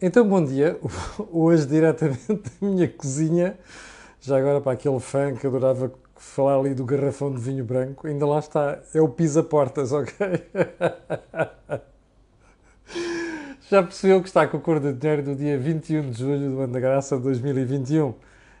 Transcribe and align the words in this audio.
Então, 0.00 0.28
bom 0.28 0.44
dia. 0.44 0.78
Hoje, 1.32 1.66
diretamente 1.66 2.34
da 2.34 2.50
minha 2.60 2.86
cozinha, 2.86 3.56
já 4.20 4.36
agora 4.36 4.60
para 4.60 4.72
aquele 4.72 5.00
fã 5.00 5.34
que 5.34 5.46
adorava 5.46 5.90
falar 6.14 6.58
ali 6.58 6.74
do 6.74 6.84
garrafão 6.84 7.32
de 7.32 7.40
vinho 7.40 7.64
branco, 7.64 8.06
ainda 8.06 8.26
lá 8.26 8.38
está. 8.38 8.78
É 8.94 9.00
o 9.00 9.08
pisa-portas, 9.08 9.92
ok? 9.96 10.14
Já 13.70 13.82
percebeu 13.82 14.20
que 14.20 14.28
está 14.28 14.46
com 14.46 14.58
a 14.58 14.60
cor 14.60 14.80
de 14.80 14.92
dinheiro 14.92 15.22
do 15.22 15.34
dia 15.34 15.58
21 15.58 16.10
de 16.10 16.18
julho 16.18 16.50
do 16.50 16.60
ano 16.60 16.72
da 16.74 16.80
graça 16.80 17.16
de 17.16 17.22
2021. 17.22 18.14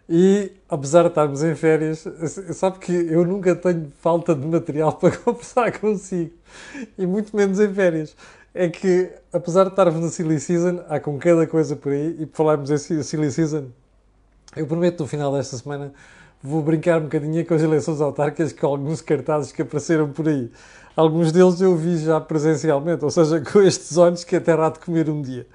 E, 0.08 0.52
apesar 0.68 1.02
de 1.02 1.08
estarmos 1.08 1.42
em 1.42 1.54
férias, 1.54 2.06
sabe 2.54 2.78
que 2.78 2.92
eu 2.92 3.24
nunca 3.24 3.56
tenho 3.56 3.92
falta 4.00 4.34
de 4.34 4.46
material 4.46 4.92
para 4.98 5.16
conversar 5.16 5.78
consigo. 5.78 6.32
E 6.96 7.06
muito 7.06 7.36
menos 7.36 7.58
em 7.58 7.72
férias. 7.72 8.16
É 8.54 8.68
que, 8.68 9.10
apesar 9.32 9.64
de 9.64 9.70
estarmos 9.70 10.00
na 10.00 10.08
Silly 10.08 10.40
Season, 10.40 10.80
há 10.88 10.98
com 10.98 11.18
cada 11.18 11.46
coisa 11.46 11.76
por 11.76 11.92
aí. 11.92 12.16
E 12.20 12.26
por 12.26 12.36
falarmos 12.36 12.70
em 12.70 13.02
Silly 13.02 13.30
Season, 13.30 13.66
eu 14.56 14.66
prometo 14.66 15.00
no 15.00 15.08
final 15.08 15.32
desta 15.32 15.56
semana 15.56 15.92
vou 16.42 16.62
brincar 16.62 17.00
um 17.00 17.04
bocadinho 17.04 17.44
com 17.44 17.54
as 17.54 17.62
eleições 17.62 18.00
autárquicas 18.00 18.52
com 18.52 18.66
alguns 18.66 19.00
cartazes 19.00 19.52
que 19.52 19.62
apareceram 19.62 20.10
por 20.10 20.28
aí. 20.28 20.50
Alguns 20.94 21.32
deles 21.32 21.60
eu 21.60 21.76
vi 21.76 21.98
já 21.98 22.20
presencialmente, 22.20 23.04
ou 23.04 23.10
seja, 23.10 23.40
com 23.52 23.60
estes 23.60 23.96
olhos 23.96 24.24
que 24.24 24.36
até 24.36 24.52
há 24.52 24.68
de 24.70 24.78
comer 24.78 25.10
um 25.10 25.20
dia. 25.20 25.46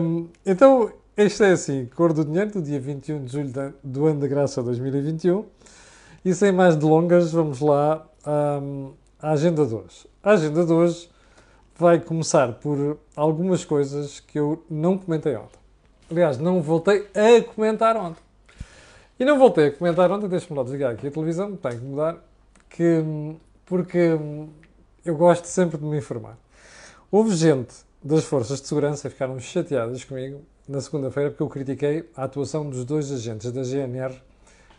Um, 0.00 0.28
então, 0.44 0.92
este 1.16 1.44
é 1.44 1.52
assim, 1.52 1.86
Cor 1.96 2.12
do 2.12 2.26
Dinheiro, 2.26 2.50
do 2.50 2.62
dia 2.62 2.78
21 2.78 3.24
de 3.24 3.32
julho 3.32 3.74
do 3.82 4.06
ano 4.06 4.20
da 4.20 4.26
graça 4.26 4.62
2021. 4.62 5.46
E 6.22 6.34
sem 6.34 6.52
mais 6.52 6.76
delongas, 6.76 7.32
vamos 7.32 7.60
lá 7.60 8.06
um, 8.62 8.92
à 9.18 9.30
agenda 9.30 9.64
de 9.64 9.74
hoje. 9.74 10.06
A 10.22 10.32
agenda 10.32 10.66
de 10.66 10.72
hoje 10.72 11.08
vai 11.74 11.98
começar 11.98 12.52
por 12.54 12.98
algumas 13.16 13.64
coisas 13.64 14.20
que 14.20 14.38
eu 14.38 14.62
não 14.68 14.98
comentei 14.98 15.34
ontem. 15.36 15.58
Aliás, 16.10 16.36
não 16.36 16.60
voltei 16.60 17.08
a 17.14 17.42
comentar 17.42 17.96
ontem. 17.96 18.20
E 19.18 19.24
não 19.24 19.38
voltei 19.38 19.68
a 19.68 19.72
comentar 19.72 20.10
ontem, 20.10 20.28
deixa-me 20.28 20.58
lá 20.58 20.64
desligar 20.64 20.92
aqui 20.92 21.06
a 21.06 21.10
televisão, 21.10 21.56
tenho 21.56 21.78
que 21.78 21.84
mudar, 21.84 22.16
que 22.68 22.98
hum, 22.98 23.36
porque 23.64 24.12
hum, 24.12 24.50
eu 25.02 25.16
gosto 25.16 25.46
sempre 25.46 25.78
de 25.78 25.84
me 25.84 25.96
informar. 25.96 26.36
Houve 27.10 27.34
gente 27.34 27.74
das 28.04 28.24
forças 28.24 28.60
de 28.60 28.68
segurança 28.68 29.08
que 29.08 29.14
ficaram 29.14 29.40
chateadas 29.40 30.04
comigo 30.04 30.42
na 30.68 30.80
segunda-feira 30.80 31.30
porque 31.30 31.42
eu 31.42 31.48
critiquei 31.48 32.08
a 32.16 32.24
atuação 32.24 32.68
dos 32.68 32.84
dois 32.84 33.10
agentes 33.12 33.50
da 33.52 33.62
GNR 33.62 34.20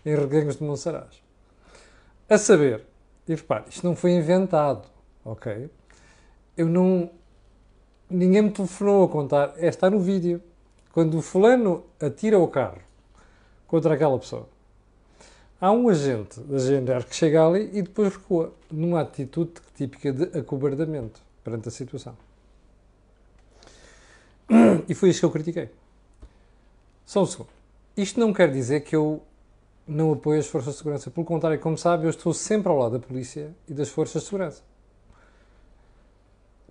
em 0.05 0.15
Reguengos 0.15 0.57
de 0.57 0.63
Monsaraz. 0.63 1.21
A 2.29 2.37
saber, 2.37 2.83
e 3.27 3.35
repare, 3.35 3.65
isto 3.69 3.85
não 3.85 3.95
foi 3.95 4.11
inventado, 4.11 4.87
ok? 5.23 5.69
Eu 6.55 6.67
não. 6.67 7.09
Ninguém 8.09 8.41
me 8.43 8.51
telefonou 8.51 9.05
a 9.05 9.09
contar, 9.09 9.53
é, 9.57 9.67
está 9.67 9.89
no 9.89 9.99
vídeo. 9.99 10.41
Quando 10.93 11.17
o 11.17 11.21
fulano 11.21 11.83
atira 12.01 12.39
o 12.39 12.47
carro 12.47 12.79
contra 13.67 13.93
aquela 13.93 14.17
pessoa, 14.17 14.47
Há 15.59 15.71
um 15.71 15.89
agente 15.89 16.39
da 16.41 16.59
GNR 16.59 17.03
que 17.03 17.15
chega 17.15 17.43
ali 17.43 17.71
e 17.73 17.81
depois 17.81 18.13
recua, 18.13 18.53
numa 18.71 19.01
atitude 19.01 19.53
típica 19.75 20.13
de 20.13 20.37
acobardamento 20.37 21.19
perante 21.43 21.67
a 21.67 21.71
situação. 21.71 22.15
E 24.87 24.93
foi 24.93 25.09
isso 25.09 25.19
que 25.19 25.25
eu 25.25 25.31
critiquei. 25.31 25.69
Só 27.07 27.23
um 27.23 27.25
segundo. 27.25 27.49
Isto 27.95 28.19
não 28.19 28.33
quer 28.33 28.51
dizer 28.51 28.81
que 28.81 28.93
eu 28.93 29.23
não 29.87 30.11
apoio 30.11 30.41
as 30.41 30.47
forças 30.47 30.73
de 30.73 30.79
segurança. 30.79 31.09
Pelo 31.09 31.25
contrário, 31.25 31.57
como 31.57 31.77
sabe, 31.77 32.05
eu 32.05 32.09
estou 32.09 32.33
sempre 32.33 32.67
ao 32.67 32.77
lado 32.77 32.99
da 32.99 33.07
polícia 33.07 33.55
e 33.65 33.73
das 33.73 33.87
forças 33.87 34.23
de 34.23 34.27
segurança. 34.27 34.61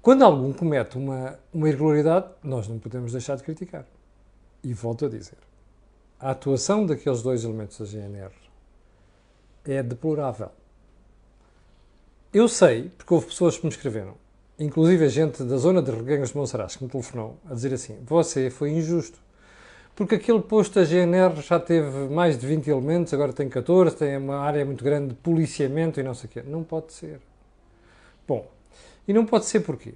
Quando 0.02 0.22
algum 0.22 0.52
comete 0.52 0.98
uma, 0.98 1.38
uma 1.52 1.68
irregularidade, 1.68 2.28
nós 2.44 2.68
não 2.68 2.78
podemos 2.78 3.12
deixar 3.12 3.36
de 3.36 3.42
criticar. 3.42 3.86
E 4.62 4.74
volto 4.74 5.06
a 5.06 5.08
dizer: 5.08 5.38
a 6.20 6.32
atuação 6.32 6.84
daqueles 6.84 7.22
dois 7.22 7.42
elementos 7.42 7.78
da 7.78 7.86
GNR 7.86 8.34
é 9.64 9.82
deplorável. 9.82 10.50
Eu 12.30 12.46
sei, 12.46 12.90
porque 12.90 13.14
houve 13.14 13.28
pessoas 13.28 13.56
que 13.56 13.64
me 13.64 13.72
escreveram, 13.72 14.16
inclusive 14.58 15.02
a 15.02 15.08
gente 15.08 15.42
da 15.42 15.56
zona 15.56 15.80
de 15.80 15.90
Reguengos 15.90 16.28
de 16.28 16.36
Monsaraz 16.36 16.76
que 16.76 16.84
me 16.84 16.90
telefonou 16.90 17.38
a 17.48 17.54
dizer 17.54 17.72
assim: 17.72 17.98
você 18.04 18.50
foi 18.50 18.72
injusto. 18.72 19.24
Porque 19.96 20.16
aquele 20.16 20.42
posto 20.42 20.74
da 20.74 20.84
GNR 20.84 21.40
já 21.40 21.58
teve 21.58 22.06
mais 22.12 22.38
de 22.38 22.46
20 22.46 22.68
elementos, 22.68 23.14
agora 23.14 23.32
tem 23.32 23.48
14, 23.48 23.96
tem 23.96 24.18
uma 24.18 24.36
área 24.36 24.62
muito 24.62 24.84
grande 24.84 25.08
de 25.08 25.14
policiamento 25.14 25.98
e 25.98 26.02
não 26.02 26.12
sei 26.12 26.28
o 26.28 26.32
quê. 26.34 26.42
Não 26.46 26.62
pode 26.62 26.92
ser. 26.92 27.18
Bom, 28.28 28.46
e 29.08 29.14
não 29.14 29.24
pode 29.24 29.46
ser 29.46 29.60
porquê? 29.60 29.94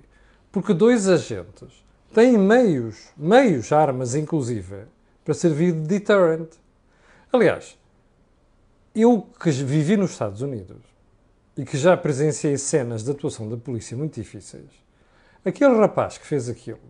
Porque 0.50 0.72
dois 0.72 1.06
agentes 1.06 1.84
têm 2.15 2.39
meios, 2.39 3.10
meios, 3.15 3.72
armas 3.72 4.15
inclusive, 4.15 4.84
para 5.22 5.34
servir 5.34 5.72
de 5.72 5.81
deterrent. 5.81 6.49
Aliás, 7.31 7.78
eu 8.94 9.28
que 9.39 9.50
vivi 9.50 9.99
nos 9.99 10.12
Estados 10.12 10.41
Unidos 10.41 10.83
e 11.59 11.65
que 11.66 11.77
já 11.77 11.94
presenciei 11.94 12.56
cenas 12.56 13.05
de 13.05 13.10
atuação 13.10 13.47
da 13.50 13.56
polícia 13.59 13.94
muito 13.94 14.15
difíceis, 14.15 14.71
aquele 15.44 15.77
rapaz 15.77 16.16
que 16.16 16.27
fez 16.27 16.49
aquilo 16.49 16.81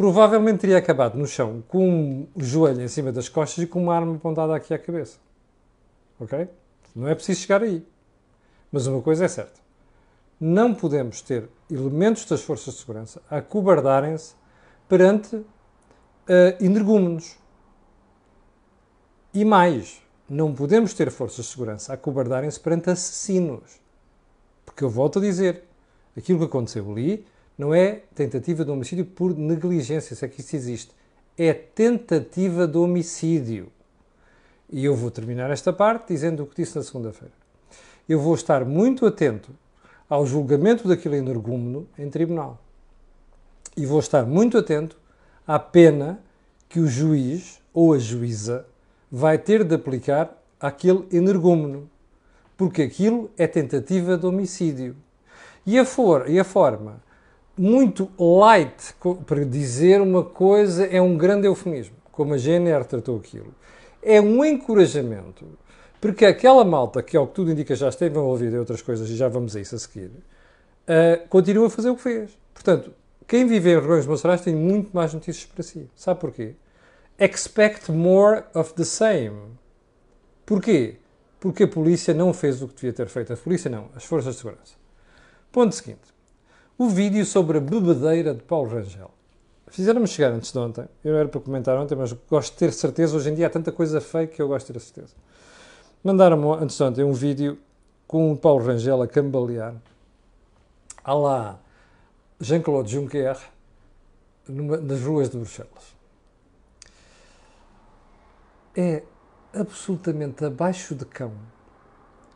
provavelmente 0.00 0.60
teria 0.60 0.78
acabado 0.78 1.18
no 1.18 1.26
chão 1.26 1.62
com 1.68 2.26
o 2.34 2.42
joelho 2.42 2.80
em 2.80 2.88
cima 2.88 3.12
das 3.12 3.28
costas 3.28 3.64
e 3.64 3.66
com 3.66 3.82
uma 3.82 3.94
arma 3.94 4.16
apontada 4.16 4.56
aqui 4.56 4.72
à 4.72 4.78
cabeça. 4.78 5.18
Ok? 6.18 6.48
Não 6.96 7.06
é 7.06 7.14
preciso 7.14 7.42
chegar 7.42 7.62
aí. 7.62 7.86
Mas 8.72 8.86
uma 8.86 9.02
coisa 9.02 9.26
é 9.26 9.28
certa. 9.28 9.60
Não 10.40 10.74
podemos 10.74 11.20
ter 11.20 11.50
elementos 11.70 12.24
das 12.24 12.40
forças 12.40 12.72
de 12.72 12.80
segurança 12.80 13.20
a 13.30 13.42
cobardarem-se 13.42 14.32
perante 14.88 15.36
uh, 15.36 15.46
energúmenos. 16.58 17.36
E 19.34 19.44
mais, 19.44 20.00
não 20.26 20.54
podemos 20.54 20.94
ter 20.94 21.10
forças 21.10 21.44
de 21.44 21.50
segurança 21.50 21.92
a 21.92 21.96
cobardarem-se 21.98 22.58
perante 22.58 22.88
assassinos. 22.88 23.78
Porque 24.64 24.82
eu 24.82 24.88
volto 24.88 25.18
a 25.18 25.22
dizer, 25.22 25.64
aquilo 26.16 26.38
que 26.38 26.46
aconteceu 26.46 26.90
ali 26.90 27.26
não 27.60 27.74
é 27.74 28.00
tentativa 28.14 28.64
de 28.64 28.70
homicídio 28.70 29.04
por 29.04 29.36
negligência, 29.36 30.16
se 30.16 30.24
é 30.24 30.28
que 30.28 30.40
isso 30.40 30.56
existe. 30.56 30.94
É 31.36 31.52
tentativa 31.52 32.66
de 32.66 32.78
homicídio. 32.78 33.70
E 34.70 34.82
eu 34.82 34.96
vou 34.96 35.10
terminar 35.10 35.50
esta 35.50 35.70
parte 35.70 36.08
dizendo 36.08 36.42
o 36.42 36.46
que 36.46 36.56
disse 36.62 36.74
na 36.74 36.82
segunda-feira. 36.82 37.34
Eu 38.08 38.18
vou 38.18 38.34
estar 38.34 38.64
muito 38.64 39.04
atento 39.04 39.50
ao 40.08 40.24
julgamento 40.24 40.88
daquele 40.88 41.18
energúmeno 41.18 41.86
em 41.98 42.08
tribunal. 42.08 42.58
E 43.76 43.84
vou 43.84 44.00
estar 44.00 44.24
muito 44.24 44.56
atento 44.56 44.96
à 45.46 45.58
pena 45.58 46.18
que 46.66 46.80
o 46.80 46.86
juiz 46.86 47.60
ou 47.74 47.92
a 47.92 47.98
juíza 47.98 48.66
vai 49.12 49.36
ter 49.36 49.64
de 49.64 49.74
aplicar 49.74 50.34
aquele 50.58 51.06
energúmeno, 51.12 51.90
porque 52.56 52.80
aquilo 52.80 53.30
é 53.36 53.46
tentativa 53.46 54.16
de 54.16 54.24
homicídio. 54.24 54.96
E 55.66 55.78
a, 55.78 55.84
for, 55.84 56.26
e 56.26 56.40
a 56.40 56.44
forma 56.44 57.02
muito 57.60 58.10
light 58.18 58.94
para 59.26 59.44
dizer 59.44 60.00
uma 60.00 60.24
coisa 60.24 60.86
é 60.86 61.00
um 61.00 61.16
grande 61.16 61.46
eufemismo, 61.46 61.94
como 62.10 62.34
a 62.34 62.38
GNR 62.38 62.84
tratou 62.84 63.18
aquilo. 63.18 63.54
É 64.02 64.20
um 64.20 64.44
encorajamento, 64.44 65.46
porque 66.00 66.24
aquela 66.24 66.64
malta, 66.64 67.02
que 67.02 67.16
ao 67.16 67.26
que 67.26 67.34
tudo 67.34 67.50
indica 67.50 67.74
já 67.74 67.88
esteve 67.88 68.18
envolvida 68.18 68.56
em 68.56 68.58
outras 68.58 68.80
coisas, 68.80 69.08
e 69.10 69.16
já 69.16 69.28
vamos 69.28 69.54
a 69.54 69.60
isso 69.60 69.74
a 69.74 69.78
seguir, 69.78 70.06
uh, 70.06 71.28
continua 71.28 71.66
a 71.66 71.70
fazer 71.70 71.90
o 71.90 71.96
que 71.96 72.02
fez. 72.02 72.30
Portanto, 72.54 72.92
quem 73.28 73.46
vive 73.46 73.70
em 73.70 73.78
Regiões 73.78 74.04
de 74.04 74.10
Monsaraz 74.10 74.40
tem 74.40 74.54
muito 74.54 74.90
mais 74.92 75.12
notícias 75.12 75.44
para 75.44 75.62
si. 75.62 75.88
Sabe 75.94 76.20
porquê? 76.20 76.54
expect 77.20 77.92
more 77.92 78.44
of 78.54 78.72
the 78.74 78.84
same. 78.84 79.58
Porquê? 80.46 80.96
Porque 81.38 81.64
a 81.64 81.68
polícia 81.68 82.14
não 82.14 82.32
fez 82.32 82.62
o 82.62 82.68
que 82.68 82.74
devia 82.74 82.92
ter 82.92 83.08
feito. 83.08 83.32
A 83.32 83.36
polícia 83.36 83.70
não, 83.70 83.90
as 83.94 84.04
forças 84.04 84.34
de 84.34 84.40
segurança. 84.40 84.74
Ponto 85.52 85.74
seguinte. 85.74 86.19
O 86.80 86.88
vídeo 86.88 87.26
sobre 87.26 87.58
a 87.58 87.60
bebedeira 87.60 88.32
de 88.32 88.42
Paulo 88.42 88.70
Rangel. 88.70 89.10
Fizeram-me 89.66 90.06
chegar 90.06 90.32
antes 90.32 90.50
de 90.50 90.58
ontem. 90.58 90.88
Eu 91.04 91.12
não 91.12 91.18
era 91.18 91.28
para 91.28 91.38
comentar 91.38 91.76
ontem, 91.76 91.94
mas 91.94 92.10
gosto 92.26 92.52
de 92.52 92.58
ter 92.58 92.72
certeza. 92.72 93.14
Hoje 93.14 93.28
em 93.28 93.34
dia 93.34 93.48
há 93.48 93.50
tanta 93.50 93.70
coisa 93.70 94.00
fake 94.00 94.36
que 94.36 94.40
eu 94.40 94.48
gosto 94.48 94.68
de 94.68 94.72
ter 94.72 94.80
certeza. 94.80 95.14
Mandaram-me 96.02 96.46
antes 96.62 96.78
de 96.78 96.82
ontem 96.82 97.04
um 97.04 97.12
vídeo 97.12 97.58
com 98.06 98.32
o 98.32 98.36
Paulo 98.38 98.64
Rangel 98.64 99.02
a 99.02 99.06
cambalear. 99.06 99.74
Há 101.04 101.12
lá 101.12 101.60
Jean-Claude 102.40 102.90
Juncker 102.90 103.36
numa, 104.48 104.78
nas 104.78 105.02
ruas 105.02 105.28
de 105.28 105.36
Bruxelas 105.36 106.00
é 108.74 109.02
absolutamente 109.52 110.44
abaixo 110.46 110.94
de 110.94 111.04
cão, 111.04 111.32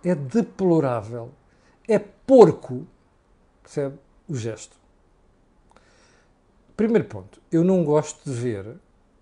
é 0.04 0.14
deplorável, 0.14 1.30
é 1.88 1.98
porco, 1.98 2.86
percebe? 3.62 4.03
O 4.28 4.34
gesto. 4.34 4.76
Primeiro 6.76 7.06
ponto, 7.06 7.40
eu 7.52 7.62
não 7.62 7.84
gosto 7.84 8.28
de 8.28 8.34
ver 8.34 8.66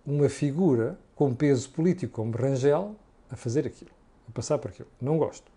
uma 0.06 0.28
figura 0.28 0.98
com 1.14 1.34
peso 1.34 1.70
político 1.70 2.14
como 2.14 2.36
Rangel 2.36 2.94
a 3.30 3.36
fazer 3.36 3.66
aquilo, 3.66 3.90
a 4.28 4.32
passar 4.32 4.58
por 4.58 4.70
aquilo. 4.70 4.88
Não 5.00 5.18
gosto. 5.18 5.50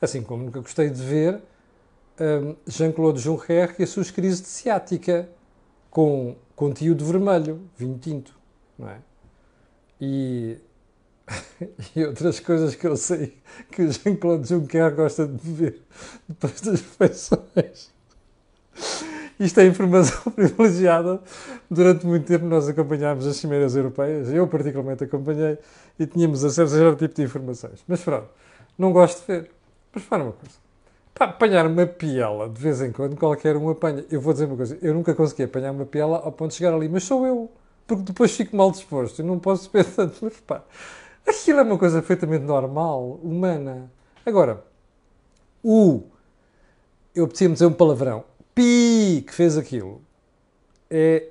Assim 0.00 0.22
como 0.22 0.44
nunca 0.44 0.60
gostei 0.60 0.90
de 0.90 1.02
ver 1.02 1.42
um, 2.20 2.56
Jean-Claude 2.66 3.20
Juncker 3.20 3.74
e 3.78 3.82
as 3.82 3.90
suas 3.90 4.10
crises 4.10 4.40
de 4.40 4.48
ciática 4.48 5.28
com 5.90 6.36
conteúdo 6.54 7.04
vermelho, 7.04 7.68
vinho 7.76 7.98
tinto, 7.98 8.38
não 8.78 8.88
é? 8.88 8.98
E, 10.00 10.58
e 11.96 12.04
outras 12.04 12.38
coisas 12.38 12.74
que 12.74 12.86
eu 12.86 12.96
sei 12.96 13.38
que 13.70 13.90
Jean-Claude 13.90 14.48
Juncker 14.48 14.94
gosta 14.94 15.26
de 15.26 15.34
beber 15.34 15.82
depois 16.28 16.60
das 16.60 16.80
refeições. 16.80 17.92
Isto 19.38 19.60
é 19.60 19.66
informação 19.66 20.30
privilegiada. 20.32 21.20
Durante 21.70 22.06
muito 22.06 22.26
tempo 22.26 22.44
nós 22.46 22.68
acompanhámos 22.68 23.26
as 23.26 23.36
cimeiras 23.36 23.74
europeias, 23.74 24.32
eu 24.32 24.46
particularmente 24.46 25.04
acompanhei, 25.04 25.58
e 25.98 26.06
tínhamos 26.06 26.44
acesso 26.44 26.74
a 26.74 26.78
certo 26.78 26.98
tipo 26.98 27.14
de 27.14 27.22
informações. 27.22 27.82
Mas 27.88 28.00
pronto, 28.00 28.28
não 28.78 28.92
gosto 28.92 29.20
de 29.20 29.26
ver. 29.26 29.50
Mas 29.92 30.04
para 30.04 30.22
uma 30.22 30.32
coisa. 30.32 30.56
Para 31.14 31.26
apanhar 31.26 31.66
uma 31.66 31.86
piela 31.86 32.48
de 32.48 32.60
vez 32.60 32.82
em 32.82 32.90
quando, 32.90 33.16
qualquer 33.16 33.56
um 33.56 33.68
apanha. 33.68 34.04
Eu 34.10 34.20
vou 34.20 34.32
dizer 34.32 34.46
uma 34.46 34.56
coisa, 34.56 34.78
eu 34.82 34.92
nunca 34.94 35.14
consegui 35.14 35.44
apanhar 35.44 35.70
uma 35.70 35.86
piela 35.86 36.18
ao 36.18 36.32
ponto 36.32 36.50
de 36.50 36.56
chegar 36.56 36.74
ali, 36.74 36.88
mas 36.88 37.04
sou 37.04 37.26
eu. 37.26 37.50
Porque 37.86 38.02
depois 38.02 38.34
fico 38.34 38.56
mal 38.56 38.70
disposto 38.70 39.20
e 39.20 39.22
não 39.22 39.38
posso 39.38 39.70
beber 39.70 39.90
tanto. 39.92 40.16
Mas 40.22 40.40
pá, 40.40 40.62
aquilo 41.26 41.60
é 41.60 41.62
uma 41.62 41.78
coisa 41.78 41.98
perfeitamente 41.98 42.44
normal, 42.44 43.20
humana. 43.22 43.90
Agora, 44.26 44.64
o. 45.62 46.02
Eu 47.14 47.28
preciso 47.28 47.52
dizer 47.52 47.66
um 47.66 47.72
palavrão. 47.72 48.24
Pi 48.54 49.24
que 49.26 49.34
fez 49.34 49.58
aquilo 49.58 50.00
é 50.90 51.28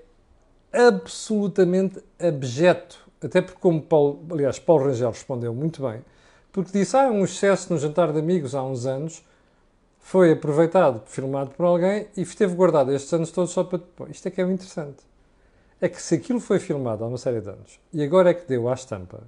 absolutamente 0.73 2.03
abjeto. 2.19 2.99
Até 3.23 3.41
porque, 3.41 3.59
como 3.59 3.81
Paulo, 3.81 4.25
aliás, 4.31 4.59
Paulo 4.59 4.85
Rangel 4.85 5.11
respondeu 5.11 5.53
muito 5.53 5.81
bem, 5.81 6.01
porque 6.51 6.77
disse: 6.77 6.97
Ah, 6.97 7.09
um 7.09 7.23
excesso 7.23 7.71
no 7.71 7.79
jantar 7.79 8.11
de 8.11 8.19
amigos 8.19 8.53
há 8.53 8.63
uns 8.63 8.85
anos 8.85 9.23
foi 9.99 10.33
aproveitado, 10.33 11.01
filmado 11.05 11.51
por 11.51 11.65
alguém 11.65 12.07
e 12.17 12.21
esteve 12.21 12.53
guardado 12.53 12.91
estes 12.91 13.13
anos 13.13 13.31
todos 13.31 13.51
só 13.51 13.63
para. 13.63 13.79
Bom, 13.97 14.07
isto 14.09 14.27
é 14.27 14.31
que 14.31 14.41
é 14.41 14.45
o 14.45 14.51
interessante. 14.51 14.97
É 15.79 15.87
que 15.87 16.01
se 16.01 16.15
aquilo 16.15 16.41
foi 16.41 16.59
filmado 16.59 17.03
há 17.03 17.07
uma 17.07 17.17
série 17.17 17.39
de 17.39 17.49
anos 17.49 17.79
e 17.93 18.03
agora 18.03 18.31
é 18.31 18.33
que 18.33 18.45
deu 18.45 18.67
à 18.67 18.73
estampa, 18.73 19.23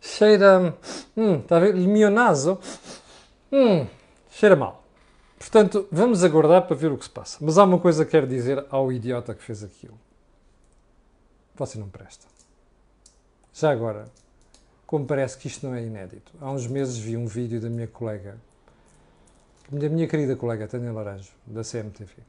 cheira. 0.00 0.74
Hum, 1.16 1.36
está 1.36 1.58
a 1.58 1.60
ver? 1.60 1.74
Mionazo. 1.74 2.58
Hum, 3.52 3.86
cheira 4.30 4.56
mal. 4.56 4.87
Portanto, 5.38 5.86
vamos 5.90 6.24
aguardar 6.24 6.66
para 6.66 6.76
ver 6.76 6.90
o 6.90 6.98
que 6.98 7.04
se 7.04 7.10
passa. 7.10 7.38
Mas 7.40 7.56
há 7.58 7.64
uma 7.64 7.78
coisa 7.78 8.04
que 8.04 8.10
quero 8.10 8.26
dizer 8.26 8.66
ao 8.70 8.92
idiota 8.92 9.34
que 9.34 9.42
fez 9.42 9.62
aquilo. 9.62 9.98
Você 11.54 11.78
não 11.78 11.88
presta. 11.88 12.26
Já 13.54 13.70
agora, 13.70 14.06
como 14.86 15.06
parece 15.06 15.38
que 15.38 15.46
isto 15.46 15.66
não 15.66 15.74
é 15.74 15.82
inédito, 15.82 16.32
há 16.40 16.50
uns 16.50 16.66
meses 16.66 16.96
vi 16.96 17.16
um 17.16 17.26
vídeo 17.26 17.60
da 17.60 17.68
minha 17.68 17.86
colega 17.86 18.38
da 19.70 19.88
minha 19.88 20.08
querida 20.08 20.34
colega 20.34 20.66
Tânia 20.66 20.92
Laranjo, 20.92 21.30
da 21.46 21.62
CMTV, 21.62 22.22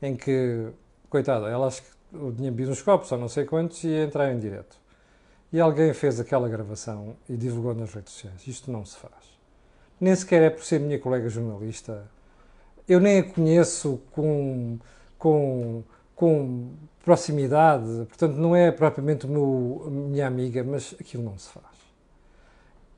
em 0.00 0.14
que, 0.14 0.68
coitada, 1.10 1.48
ela 1.48 1.66
acho 1.66 1.82
que 1.82 1.88
tinha 2.36 2.50
bebido 2.50 2.70
uns 2.70 2.82
copos 2.82 3.10
ou 3.10 3.18
não 3.18 3.28
sei 3.28 3.44
quantos 3.44 3.82
e 3.82 3.88
ia 3.88 4.04
entrar 4.04 4.32
em 4.32 4.38
direto. 4.38 4.76
E 5.52 5.60
alguém 5.60 5.92
fez 5.92 6.20
aquela 6.20 6.48
gravação 6.48 7.16
e 7.28 7.36
divulgou 7.36 7.74
nas 7.74 7.92
redes 7.92 8.12
sociais. 8.12 8.46
Isto 8.46 8.70
não 8.70 8.84
se 8.84 8.96
faz. 8.96 9.35
Nem 10.00 10.14
sequer 10.14 10.42
é 10.42 10.50
por 10.50 10.64
ser 10.64 10.80
minha 10.80 10.98
colega 10.98 11.28
jornalista. 11.28 12.08
Eu 12.88 13.00
nem 13.00 13.18
a 13.18 13.22
conheço 13.22 14.00
com, 14.12 14.78
com, 15.18 15.82
com 16.14 16.70
proximidade, 17.04 18.06
portanto, 18.06 18.34
não 18.34 18.54
é 18.54 18.70
propriamente 18.70 19.26
meu, 19.26 19.86
minha 19.90 20.26
amiga, 20.26 20.62
mas 20.62 20.94
aquilo 21.00 21.22
não 21.22 21.38
se 21.38 21.48
faz. 21.48 21.76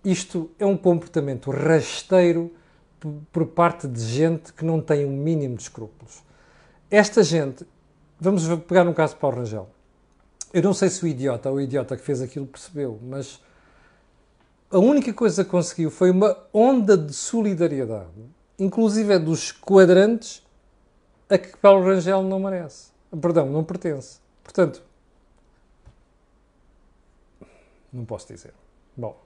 Isto 0.05 0.51
é 0.59 0.67
um 0.67 0.77
comportamento 0.77 1.51
rasteiro 1.51 2.53
por 3.33 3.47
parte 3.47 3.87
de 3.87 4.01
gente 4.01 4.53
que 4.53 4.65
não 4.65 4.81
tem 4.81 5.05
o 5.05 5.09
um 5.09 5.17
mínimo 5.17 5.57
de 5.57 5.63
escrúpulos. 5.63 6.23
Esta 6.91 7.23
gente, 7.23 7.67
vamos 8.19 8.47
pegar 8.61 8.87
um 8.89 8.95
caso 8.95 9.15
de 9.15 9.21
Paulo 9.21 9.37
Rangel. 9.37 9.69
Eu 10.53 10.63
não 10.63 10.73
sei 10.73 10.89
se 10.89 11.05
o 11.05 11.07
idiota 11.07 11.51
ou 11.51 11.57
o 11.57 11.61
idiota 11.61 11.97
que 11.97 12.03
fez 12.03 12.23
aquilo 12.23 12.47
percebeu, 12.47 12.99
mas 13.03 13.41
a 14.71 14.79
única 14.79 15.13
coisa 15.13 15.45
que 15.45 15.51
conseguiu 15.51 15.91
foi 15.91 16.11
uma 16.11 16.37
onda 16.53 16.97
de 16.97 17.13
solidariedade, 17.13 18.25
inclusive 18.59 19.13
é 19.13 19.19
dos 19.19 19.53
quadrantes 19.53 20.43
a 21.29 21.37
que 21.39 21.57
Paulo 21.57 21.85
Rangel 21.85 22.23
não 22.23 22.41
merece. 22.41 22.91
Perdão, 23.21 23.47
não 23.49 23.65
pertence. 23.65 24.19
Portanto, 24.43 24.83
não 27.93 28.05
posso 28.05 28.27
dizer. 28.29 28.53
Bom, 28.97 29.19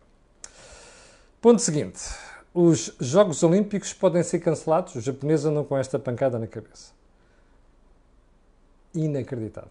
ponto 1.41 1.61
seguinte 1.61 2.01
os 2.55 2.95
Jogos 3.01 3.43
Olímpicos 3.43 3.93
podem 3.95 4.23
ser 4.23 4.41
cancelados. 4.41 4.95
Os 4.95 5.05
japoneses 5.05 5.47
andam 5.47 5.65
com 5.65 5.77
esta 5.77 5.99
pancada 5.99 6.39
na 6.39 6.47
cabeça. 6.47 6.93
Inacreditável. 8.95 9.71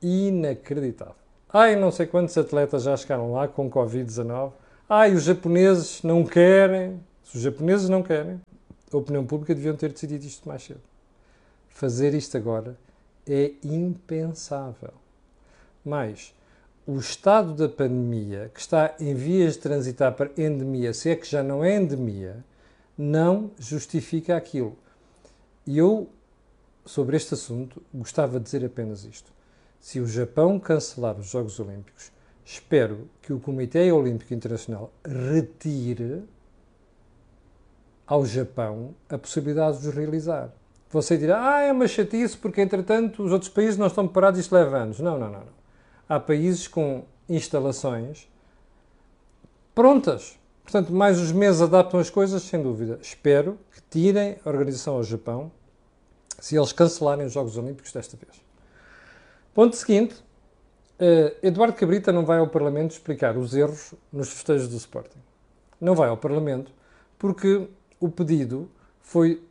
Inacreditável. 0.00 1.23
Ai, 1.56 1.76
não 1.76 1.92
sei 1.92 2.04
quantos 2.04 2.36
atletas 2.36 2.82
já 2.82 2.96
chegaram 2.96 3.30
lá 3.30 3.46
com 3.46 3.70
Covid-19. 3.70 4.50
Ai, 4.88 5.14
os 5.14 5.22
japoneses 5.22 6.02
não 6.02 6.24
querem. 6.24 7.00
Se 7.22 7.36
os 7.36 7.42
japoneses 7.44 7.88
não 7.88 8.02
querem, 8.02 8.40
a 8.92 8.96
opinião 8.96 9.24
pública 9.24 9.54
deviam 9.54 9.76
ter 9.76 9.92
decidido 9.92 10.26
isto 10.26 10.48
mais 10.48 10.64
cedo. 10.64 10.80
Fazer 11.68 12.12
isto 12.12 12.36
agora 12.36 12.76
é 13.24 13.52
impensável. 13.62 14.94
Mais, 15.84 16.34
o 16.84 16.98
estado 16.98 17.54
da 17.54 17.68
pandemia, 17.68 18.50
que 18.52 18.58
está 18.58 18.96
em 18.98 19.14
vias 19.14 19.52
de 19.52 19.60
transitar 19.60 20.12
para 20.14 20.32
endemia, 20.36 20.92
se 20.92 21.08
é 21.08 21.14
que 21.14 21.24
já 21.24 21.40
não 21.40 21.62
é 21.62 21.76
endemia, 21.76 22.44
não 22.98 23.52
justifica 23.60 24.36
aquilo. 24.36 24.76
E 25.64 25.78
eu, 25.78 26.08
sobre 26.84 27.16
este 27.16 27.34
assunto, 27.34 27.80
gostava 27.94 28.40
de 28.40 28.44
dizer 28.44 28.64
apenas 28.64 29.04
isto. 29.04 29.33
Se 29.84 30.00
o 30.00 30.06
Japão 30.06 30.58
cancelar 30.58 31.14
os 31.18 31.26
Jogos 31.26 31.60
Olímpicos, 31.60 32.10
espero 32.42 33.06
que 33.20 33.34
o 33.34 33.38
Comitê 33.38 33.92
Olímpico 33.92 34.32
Internacional 34.32 34.90
retire 35.04 36.22
ao 38.06 38.24
Japão 38.24 38.94
a 39.10 39.18
possibilidade 39.18 39.82
de 39.82 39.88
os 39.88 39.94
realizar. 39.94 40.50
Você 40.88 41.18
dirá, 41.18 41.56
ah, 41.56 41.60
é 41.60 41.70
uma 41.70 41.86
chatice 41.86 42.34
porque, 42.34 42.62
entretanto, 42.62 43.22
os 43.22 43.30
outros 43.30 43.50
países 43.50 43.76
não 43.76 43.86
estão 43.86 44.06
preparados 44.06 44.38
e 44.38 44.40
isto 44.40 44.54
leva 44.54 44.78
anos. 44.78 45.00
Não, 45.00 45.18
não, 45.18 45.30
não. 45.30 45.40
não 45.40 45.52
há 46.08 46.18
países 46.18 46.66
com 46.66 47.04
instalações 47.28 48.26
prontas. 49.74 50.38
Portanto, 50.62 50.94
mais 50.94 51.20
os 51.20 51.30
meses 51.30 51.60
adaptam 51.60 52.00
as 52.00 52.08
coisas, 52.08 52.42
sem 52.42 52.62
dúvida. 52.62 52.98
Espero 53.02 53.58
que 53.70 53.82
tirem 53.90 54.38
a 54.42 54.48
organização 54.48 54.94
ao 54.94 55.02
Japão 55.04 55.52
se 56.40 56.56
eles 56.56 56.72
cancelarem 56.72 57.26
os 57.26 57.34
Jogos 57.34 57.58
Olímpicos 57.58 57.92
desta 57.92 58.16
vez. 58.16 58.43
Ponto 59.54 59.76
seguinte: 59.76 60.16
uh, 61.00 61.36
Eduardo 61.40 61.76
Cabrita 61.76 62.12
não 62.12 62.24
vai 62.24 62.38
ao 62.38 62.48
Parlamento 62.48 62.90
explicar 62.90 63.36
os 63.36 63.54
erros 63.54 63.94
nos 64.12 64.28
festejos 64.28 64.68
do 64.68 64.76
Sporting. 64.76 65.18
Não 65.80 65.94
vai 65.94 66.08
ao 66.08 66.16
Parlamento 66.16 66.72
porque 67.18 67.68
o 68.00 68.10
pedido 68.10 68.68
foi 69.00 69.42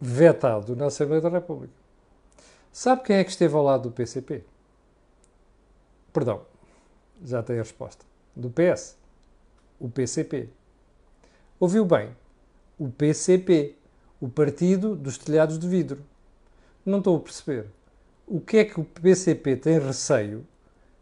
vetado 0.00 0.74
na 0.74 0.86
Assembleia 0.86 1.22
da 1.22 1.28
República. 1.28 1.72
Sabe 2.72 3.02
quem 3.04 3.16
é 3.16 3.24
que 3.24 3.30
esteve 3.30 3.54
ao 3.54 3.62
lado 3.62 3.84
do 3.88 3.92
PCP? 3.92 4.44
Perdão, 6.12 6.42
já 7.24 7.42
tem 7.42 7.56
a 7.56 7.62
resposta. 7.62 8.04
Do 8.34 8.50
PS. 8.50 8.96
O 9.78 9.88
PCP. 9.88 10.48
Ouviu 11.60 11.84
bem? 11.84 12.10
O 12.78 12.88
PCP. 12.90 13.76
O 14.20 14.28
Partido 14.28 14.96
dos 14.96 15.18
Telhados 15.18 15.58
de 15.58 15.68
Vidro. 15.68 16.02
Não 16.84 16.98
estou 16.98 17.16
a 17.16 17.20
perceber. 17.20 17.66
O 18.26 18.40
que 18.40 18.58
é 18.58 18.64
que 18.64 18.80
o 18.80 18.84
PCP 18.84 19.56
tem 19.56 19.78
receio 19.78 20.46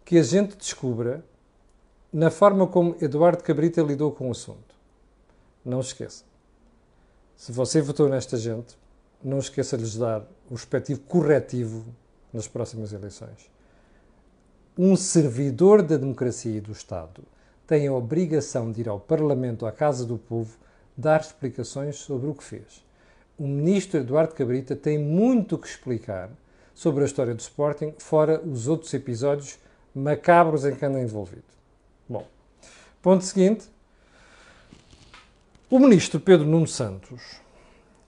que 0.04 0.18
a 0.18 0.22
gente 0.22 0.56
descubra 0.56 1.24
na 2.12 2.30
forma 2.30 2.66
como 2.66 2.96
Eduardo 3.00 3.42
Cabrita 3.42 3.82
lidou 3.82 4.10
com 4.10 4.28
o 4.28 4.32
assunto? 4.32 4.74
Não 5.64 5.80
esqueça. 5.80 6.24
Se 7.36 7.52
você 7.52 7.80
votou 7.80 8.08
nesta 8.08 8.36
gente, 8.36 8.76
não 9.22 9.38
esqueça 9.38 9.76
de 9.76 9.84
lhes 9.84 9.96
dar 9.96 10.26
o 10.50 10.54
respectivo 10.54 11.00
corretivo 11.00 11.84
nas 12.32 12.48
próximas 12.48 12.92
eleições 12.92 13.50
um 14.82 14.96
servidor 14.96 15.82
da 15.82 15.98
democracia 15.98 16.56
e 16.56 16.60
do 16.60 16.72
Estado 16.72 17.22
tem 17.66 17.86
a 17.86 17.92
obrigação 17.92 18.72
de 18.72 18.80
ir 18.80 18.88
ao 18.88 18.98
Parlamento, 18.98 19.66
à 19.66 19.72
Casa 19.72 20.06
do 20.06 20.16
Povo, 20.16 20.56
dar 20.96 21.20
explicações 21.20 21.96
sobre 21.96 22.30
o 22.30 22.34
que 22.34 22.42
fez. 22.42 22.82
O 23.38 23.46
ministro 23.46 24.00
Eduardo 24.00 24.34
Cabrita 24.34 24.74
tem 24.74 24.98
muito 24.98 25.58
que 25.58 25.68
explicar 25.68 26.30
sobre 26.74 27.02
a 27.02 27.06
história 27.06 27.34
do 27.34 27.40
Sporting, 27.40 27.94
fora 27.98 28.40
os 28.40 28.68
outros 28.68 28.92
episódios 28.94 29.58
macabros 29.94 30.64
em 30.64 30.74
que 30.74 30.84
anda 30.84 31.00
envolvido. 31.00 31.42
Bom, 32.08 32.26
ponto 33.02 33.24
seguinte. 33.24 33.68
O 35.68 35.78
ministro 35.78 36.18
Pedro 36.18 36.46
Nuno 36.46 36.66
Santos, 36.66 37.40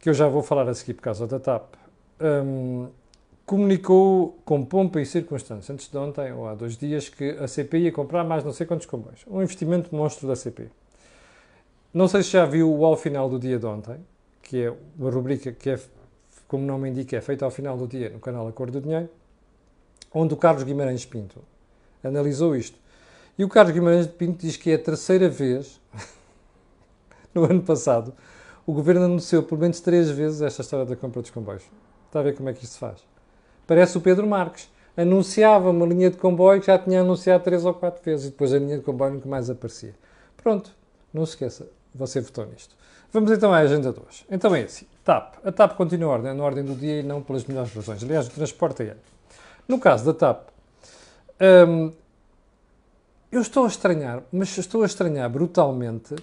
que 0.00 0.08
eu 0.08 0.14
já 0.14 0.26
vou 0.26 0.42
falar 0.42 0.68
a 0.68 0.74
seguir 0.74 0.94
por 0.94 1.02
causa 1.02 1.26
da 1.26 1.38
TAP, 1.38 1.74
um, 2.20 2.88
comunicou 3.46 4.38
com 4.44 4.64
pompa 4.64 5.00
e 5.00 5.06
circunstância, 5.06 5.72
antes 5.72 5.88
de 5.88 5.96
ontem 5.96 6.32
ou 6.32 6.48
há 6.48 6.54
dois 6.54 6.76
dias, 6.76 7.08
que 7.08 7.30
a 7.30 7.46
CP 7.46 7.78
ia 7.78 7.92
comprar 7.92 8.24
mais 8.24 8.42
não 8.42 8.52
sei 8.52 8.66
quantos 8.66 8.86
comboios. 8.86 9.24
Um 9.28 9.42
investimento 9.42 9.94
monstro 9.94 10.26
da 10.26 10.34
CP. 10.34 10.70
Não 11.92 12.08
sei 12.08 12.22
se 12.22 12.30
já 12.30 12.46
viu 12.46 12.72
o 12.72 12.84
ao 12.84 12.96
final 12.96 13.28
do 13.28 13.38
dia 13.38 13.58
de 13.58 13.66
ontem, 13.66 13.96
que 14.42 14.64
é 14.64 14.74
uma 14.98 15.10
rubrica 15.10 15.52
que 15.52 15.70
é 15.70 15.78
como 16.52 16.64
o 16.64 16.66
nome 16.66 16.90
indica, 16.90 17.16
é 17.16 17.20
feita 17.22 17.46
ao 17.46 17.50
final 17.50 17.78
do 17.78 17.88
dia 17.88 18.10
no 18.10 18.20
canal 18.20 18.46
A 18.46 18.52
Cor 18.52 18.70
do 18.70 18.78
Dinheiro, 18.78 19.08
onde 20.12 20.34
o 20.34 20.36
Carlos 20.36 20.62
Guimarães 20.64 21.06
Pinto 21.06 21.40
analisou 22.04 22.54
isto. 22.54 22.78
E 23.38 23.42
o 23.42 23.48
Carlos 23.48 23.72
Guimarães 23.72 24.06
Pinto 24.06 24.44
diz 24.44 24.58
que 24.58 24.70
é 24.70 24.74
a 24.74 24.78
terceira 24.78 25.30
vez, 25.30 25.80
no 27.34 27.44
ano 27.44 27.62
passado, 27.62 28.12
o 28.66 28.72
governo 28.74 29.06
anunciou 29.06 29.42
pelo 29.42 29.62
menos 29.62 29.80
três 29.80 30.10
vezes 30.10 30.42
esta 30.42 30.60
história 30.60 30.84
da 30.84 30.94
compra 30.94 31.22
dos 31.22 31.30
comboios. 31.30 31.62
Está 32.08 32.20
a 32.20 32.22
ver 32.22 32.36
como 32.36 32.50
é 32.50 32.52
que 32.52 32.62
isto 32.64 32.74
se 32.74 32.78
faz? 32.78 32.98
Parece 33.66 33.96
o 33.96 34.02
Pedro 34.02 34.26
Marques. 34.26 34.70
Anunciava 34.94 35.70
uma 35.70 35.86
linha 35.86 36.10
de 36.10 36.18
comboio 36.18 36.60
que 36.60 36.66
já 36.66 36.78
tinha 36.78 37.00
anunciado 37.00 37.42
três 37.42 37.64
ou 37.64 37.72
quatro 37.72 38.04
vezes 38.04 38.26
e 38.26 38.30
depois 38.30 38.52
a 38.52 38.58
linha 38.58 38.76
de 38.76 38.84
comboio 38.84 39.14
nunca 39.14 39.26
mais 39.26 39.48
aparecia. 39.48 39.94
Pronto, 40.36 40.70
não 41.14 41.24
se 41.24 41.32
esqueça, 41.32 41.66
você 41.94 42.20
votou 42.20 42.44
nisto. 42.44 42.76
Vamos 43.10 43.30
então 43.30 43.54
à 43.54 43.56
agenda 43.56 43.90
de 43.90 43.98
hoje. 43.98 44.26
Então 44.30 44.54
é 44.54 44.64
assim, 44.64 44.84
TAP. 45.04 45.34
A 45.44 45.52
TAP 45.52 45.76
continua 45.76 46.18
na 46.18 46.42
ordem 46.42 46.64
do 46.64 46.74
dia 46.74 47.00
e 47.00 47.02
não 47.02 47.22
pelas 47.22 47.44
melhores 47.44 47.74
razões. 47.74 48.02
Aliás, 48.02 48.26
o 48.28 48.30
transporte 48.30 48.82
é. 48.84 48.96
No 49.66 49.78
caso 49.78 50.04
da 50.04 50.14
TAP, 50.14 50.48
hum, 51.68 51.92
eu 53.30 53.40
estou 53.40 53.64
a 53.64 53.68
estranhar, 53.68 54.22
mas 54.32 54.56
estou 54.58 54.82
a 54.82 54.86
estranhar 54.86 55.28
brutalmente 55.30 56.14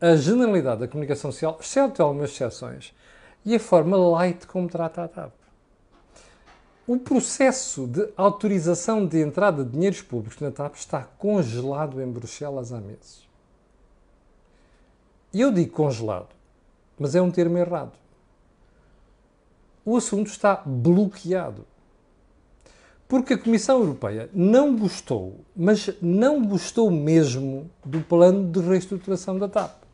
a 0.00 0.16
generalidade 0.16 0.80
da 0.80 0.88
comunicação 0.88 1.32
social, 1.32 1.56
exceto 1.60 2.02
algumas 2.02 2.30
exceções, 2.30 2.94
e 3.44 3.54
a 3.54 3.60
forma 3.60 3.96
light 3.96 4.46
como 4.46 4.68
trata 4.68 5.04
a 5.04 5.08
TAP. 5.08 5.32
O 6.86 6.98
processo 6.98 7.86
de 7.86 8.10
autorização 8.14 9.06
de 9.06 9.18
entrada 9.20 9.64
de 9.64 9.70
dinheiros 9.70 10.02
públicos 10.02 10.38
na 10.40 10.50
TAP 10.50 10.74
está 10.74 11.02
congelado 11.16 12.00
em 12.02 12.06
Bruxelas 12.06 12.72
há 12.72 12.80
meses. 12.80 13.26
E 15.32 15.40
eu 15.40 15.50
digo 15.50 15.72
congelado, 15.72 16.28
mas 16.98 17.14
é 17.14 17.22
um 17.22 17.30
termo 17.30 17.56
errado. 17.56 18.03
O 19.84 19.96
assunto 19.96 20.28
está 20.28 20.62
bloqueado. 20.64 21.66
Porque 23.06 23.34
a 23.34 23.38
Comissão 23.38 23.80
Europeia 23.80 24.30
não 24.32 24.76
gostou, 24.76 25.40
mas 25.54 25.90
não 26.00 26.44
gostou 26.44 26.90
mesmo 26.90 27.70
do 27.84 28.00
plano 28.00 28.50
de 28.50 28.60
reestruturação 28.60 29.38
da 29.38 29.48
TAP. 29.48 29.84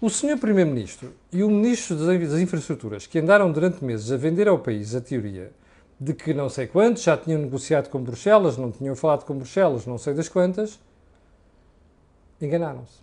O 0.00 0.08
Sr. 0.08 0.38
Primeiro-Ministro 0.38 1.12
e 1.32 1.42
o 1.42 1.50
Ministro 1.50 1.96
das 1.96 2.40
Infraestruturas, 2.40 3.06
que 3.06 3.18
andaram 3.18 3.50
durante 3.50 3.84
meses 3.84 4.12
a 4.12 4.16
vender 4.16 4.46
ao 4.48 4.58
país 4.58 4.94
a 4.94 5.00
teoria 5.00 5.52
de 6.00 6.14
que 6.14 6.32
não 6.32 6.48
sei 6.48 6.66
quantos 6.68 7.02
já 7.02 7.16
tinham 7.16 7.40
negociado 7.40 7.88
com 7.88 8.00
Bruxelas, 8.00 8.56
não 8.56 8.70
tinham 8.70 8.94
falado 8.94 9.24
com 9.24 9.34
Bruxelas, 9.34 9.86
não 9.86 9.98
sei 9.98 10.14
das 10.14 10.28
quantas, 10.28 10.78
enganaram-se. 12.40 13.00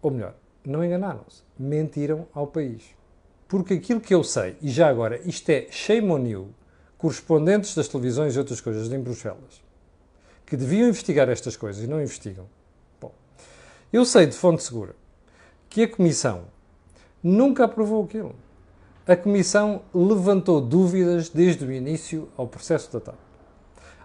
Ou 0.00 0.10
melhor, 0.10 0.34
não 0.64 0.84
enganaram-se, 0.84 1.42
mentiram 1.58 2.26
ao 2.32 2.46
país. 2.46 2.82
Porque 3.52 3.74
aquilo 3.74 4.00
que 4.00 4.14
eu 4.14 4.24
sei, 4.24 4.56
e 4.62 4.70
já 4.70 4.88
agora, 4.88 5.20
isto 5.26 5.50
é 5.50 5.66
shame 5.70 6.10
on 6.10 6.26
you, 6.26 6.48
correspondentes 6.96 7.74
das 7.74 7.86
televisões 7.86 8.34
e 8.34 8.38
outras 8.38 8.62
coisas 8.62 8.90
em 8.90 8.98
Bruxelas, 8.98 9.60
que 10.46 10.56
deviam 10.56 10.88
investigar 10.88 11.28
estas 11.28 11.54
coisas 11.54 11.84
e 11.84 11.86
não 11.86 12.00
investigam. 12.00 12.46
Bom, 12.98 13.12
eu 13.92 14.06
sei 14.06 14.24
de 14.24 14.34
fonte 14.34 14.62
segura 14.62 14.96
que 15.68 15.82
a 15.82 15.88
Comissão 15.88 16.44
nunca 17.22 17.66
aprovou 17.66 18.02
aquilo. 18.04 18.34
A 19.06 19.14
Comissão 19.16 19.82
levantou 19.92 20.58
dúvidas 20.58 21.28
desde 21.28 21.62
o 21.62 21.70
início 21.70 22.30
ao 22.38 22.48
processo 22.48 22.90
da 22.90 23.00
TAP. 23.00 23.18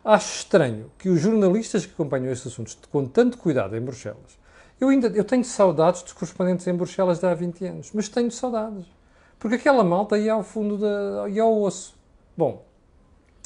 Acho 0.04 0.40
estranho 0.40 0.92
que 0.98 1.08
os 1.08 1.22
jornalistas 1.22 1.86
que 1.86 1.94
acompanham 1.94 2.34
estes 2.34 2.52
assuntos 2.52 2.78
com 2.92 3.06
tanto 3.06 3.38
cuidado 3.38 3.78
em 3.78 3.80
Bruxelas 3.80 4.38
eu 4.80 4.90
ainda 4.90 5.08
eu 5.08 5.24
tenho 5.24 5.46
saudades 5.46 6.04
dos 6.04 6.12
correspondentes 6.12 6.68
em 6.68 6.74
Bruxelas 6.74 7.20
de 7.20 7.26
há 7.26 7.34
20 7.34 7.66
anos, 7.66 7.92
mas 7.94 8.10
tenho 8.10 8.30
saudades. 8.30 8.97
Porque 9.40 9.56
aquela 9.56 9.84
malta 9.84 10.18
ia 10.18 10.34
ao 10.34 10.44
fundo, 10.44 10.78
da, 10.78 11.30
ia 11.30 11.44
ao 11.44 11.62
osso. 11.62 11.98
Bom, 12.36 12.66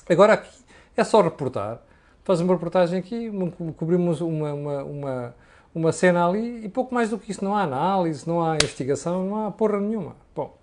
agora 0.09 0.33
aqui 0.33 0.49
é 0.95 1.03
só 1.03 1.21
reportar. 1.21 1.81
Faz 2.23 2.39
uma 2.39 2.53
reportagem 2.53 2.99
aqui, 2.99 3.31
cobrimos 3.75 4.21
uma, 4.21 4.53
uma, 4.53 4.83
uma, 4.83 5.35
uma 5.73 5.91
cena 5.91 6.27
ali 6.27 6.63
e 6.63 6.69
pouco 6.69 6.93
mais 6.93 7.09
do 7.09 7.17
que 7.17 7.31
isso. 7.31 7.43
Não 7.43 7.55
há 7.55 7.63
análise, 7.63 8.27
não 8.27 8.43
há 8.43 8.55
investigação, 8.55 9.25
não 9.25 9.45
há 9.45 9.51
porra 9.51 9.79
nenhuma. 9.79 10.15
Bom, 10.35 10.55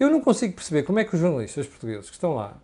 eu 0.00 0.10
não 0.10 0.20
consigo 0.20 0.54
perceber 0.54 0.82
como 0.82 0.98
é 0.98 1.04
que 1.04 1.14
os 1.14 1.20
jornalistas 1.20 1.66
portugueses 1.66 2.08
que 2.08 2.16
estão 2.16 2.34
lá 2.34 2.56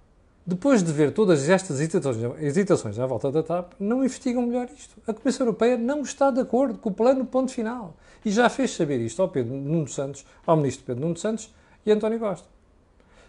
depois 0.50 0.82
de 0.82 0.92
ver 0.92 1.12
todas 1.12 1.48
estas 1.48 1.78
hesitações, 1.80 2.98
à 2.98 3.06
volta 3.06 3.30
da 3.30 3.42
TAP, 3.42 3.74
não 3.78 4.04
investigam 4.04 4.42
melhor 4.42 4.68
isto. 4.76 4.96
A 5.06 5.12
Comissão 5.12 5.46
Europeia 5.46 5.76
não 5.76 6.02
está 6.02 6.30
de 6.30 6.40
acordo 6.40 6.78
com 6.78 6.88
o 6.88 6.92
plano 6.92 7.24
ponto 7.24 7.52
final. 7.52 7.94
E 8.24 8.30
já 8.30 8.48
fez 8.48 8.72
saber 8.72 9.00
isto 9.00 9.22
ao 9.22 9.28
Pedro 9.28 9.54
Nuno 9.54 9.86
Santos, 9.86 10.24
ao 10.44 10.56
Ministro 10.56 10.84
Pedro 10.84 11.02
Nuno 11.02 11.16
Santos 11.16 11.54
e 11.84 11.92
António 11.92 12.18
Costa. 12.18 12.48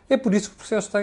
É 0.09 0.17
por 0.17 0.33
isso 0.33 0.49
que 0.49 0.55
o 0.55 0.57
processo 0.57 0.87
está, 0.87 1.01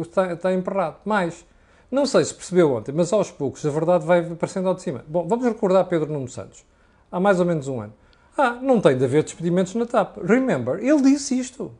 está, 0.00 0.32
está 0.32 0.52
emperrado. 0.52 0.98
Mas, 1.04 1.44
não 1.90 2.06
sei 2.06 2.24
se 2.24 2.34
percebeu 2.34 2.72
ontem, 2.72 2.92
mas 2.92 3.12
aos 3.12 3.30
poucos 3.30 3.64
a 3.66 3.70
verdade 3.70 4.06
vai 4.06 4.20
aparecendo 4.20 4.68
ao 4.68 4.74
de 4.74 4.82
cima. 4.82 5.04
Bom, 5.08 5.26
vamos 5.26 5.44
recordar 5.44 5.84
Pedro 5.86 6.12
Nuno 6.12 6.28
Santos. 6.28 6.64
Há 7.10 7.18
mais 7.18 7.40
ou 7.40 7.46
menos 7.46 7.68
um 7.68 7.80
ano. 7.80 7.94
Ah, 8.36 8.52
não 8.60 8.80
tem 8.80 8.96
de 8.96 9.04
haver 9.04 9.22
despedimentos 9.22 9.74
na 9.74 9.86
TAP. 9.86 10.18
Remember, 10.18 10.78
ele 10.84 11.02
disse 11.02 11.38
isto. 11.38 11.72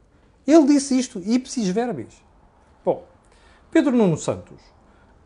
Ele 0.46 0.66
disse 0.66 0.98
isto, 0.98 1.20
ipsis 1.20 1.68
verbis. 1.68 2.22
Bom, 2.84 3.04
Pedro 3.70 3.92
Nuno 3.92 4.16
Santos, 4.16 4.60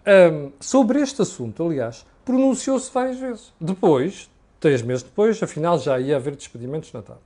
um, 0.06 0.52
sobre 0.60 1.00
este 1.00 1.20
assunto, 1.20 1.66
aliás, 1.66 2.06
pronunciou-se 2.24 2.90
várias 2.92 3.18
vezes. 3.18 3.52
Depois, 3.60 4.30
três 4.60 4.80
meses 4.80 5.02
depois, 5.02 5.42
afinal 5.42 5.78
já 5.78 5.98
ia 5.98 6.16
haver 6.16 6.36
despedimentos 6.36 6.92
na 6.92 7.02
TAP. 7.02 7.18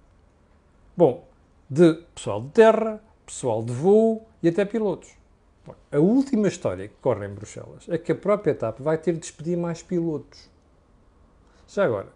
Bom, 0.97 1.25
de 1.73 1.95
pessoal 2.15 2.43
de 2.43 2.51
terra, 2.51 3.03
pessoal 3.25 3.63
de 3.63 3.73
voo 3.73 4.29
e 4.43 4.49
até 4.49 4.63
pilotos. 4.63 5.09
Bom, 5.65 5.75
a 5.91 5.99
última 5.99 6.47
história 6.49 6.87
que 6.87 6.95
corre 7.01 7.27
em 7.27 7.31
Bruxelas 7.31 7.89
é 7.89 7.97
que 7.97 8.13
a 8.13 8.15
própria 8.15 8.55
TAP 8.55 8.81
vai 8.81 8.99
ter 8.99 9.15
de 9.15 9.21
despedir 9.21 9.57
mais 9.57 9.83
pilotos. 9.83 10.51
Já 11.67 11.87
agora. 11.87 12.09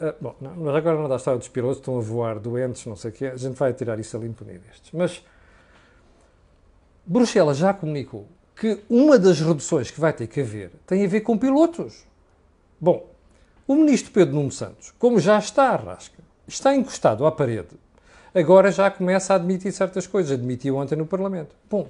Uh, 0.00 0.14
bom, 0.20 0.36
não, 0.40 0.54
mas 0.54 0.76
agora 0.76 0.96
não 0.96 1.08
dá 1.08 1.14
a 1.14 1.16
história 1.16 1.38
dos 1.38 1.48
pilotos, 1.48 1.78
estão 1.78 1.98
a 1.98 2.00
voar 2.00 2.38
doentes, 2.38 2.86
não 2.86 2.94
sei 2.94 3.10
o 3.10 3.14
quê. 3.14 3.26
A 3.26 3.36
gente 3.36 3.56
vai 3.56 3.72
tirar 3.72 3.98
isso 3.98 4.16
ali 4.16 4.28
no 4.28 4.34
destes. 4.34 4.92
Mas 4.92 5.24
Bruxelas 7.04 7.56
já 7.56 7.74
comunicou 7.74 8.28
que 8.54 8.84
uma 8.88 9.18
das 9.18 9.40
reduções 9.40 9.90
que 9.90 9.98
vai 9.98 10.12
ter 10.12 10.28
que 10.28 10.40
haver 10.42 10.70
tem 10.86 11.04
a 11.04 11.08
ver 11.08 11.22
com 11.22 11.36
pilotos. 11.36 12.06
Bom, 12.80 13.10
o 13.66 13.74
ministro 13.74 14.12
Pedro 14.12 14.36
Nuno 14.36 14.52
Santos, 14.52 14.92
como 14.96 15.18
já 15.18 15.40
está 15.40 15.70
à 15.70 15.76
rasca, 15.76 16.22
está 16.46 16.72
encostado 16.72 17.26
à 17.26 17.32
parede, 17.32 17.76
agora 18.34 18.70
já 18.70 18.90
começa 18.90 19.32
a 19.32 19.36
admitir 19.36 19.72
certas 19.72 20.06
coisas. 20.06 20.32
Admitiu 20.32 20.76
ontem 20.76 20.96
no 20.96 21.06
Parlamento. 21.06 21.54
Bom, 21.70 21.88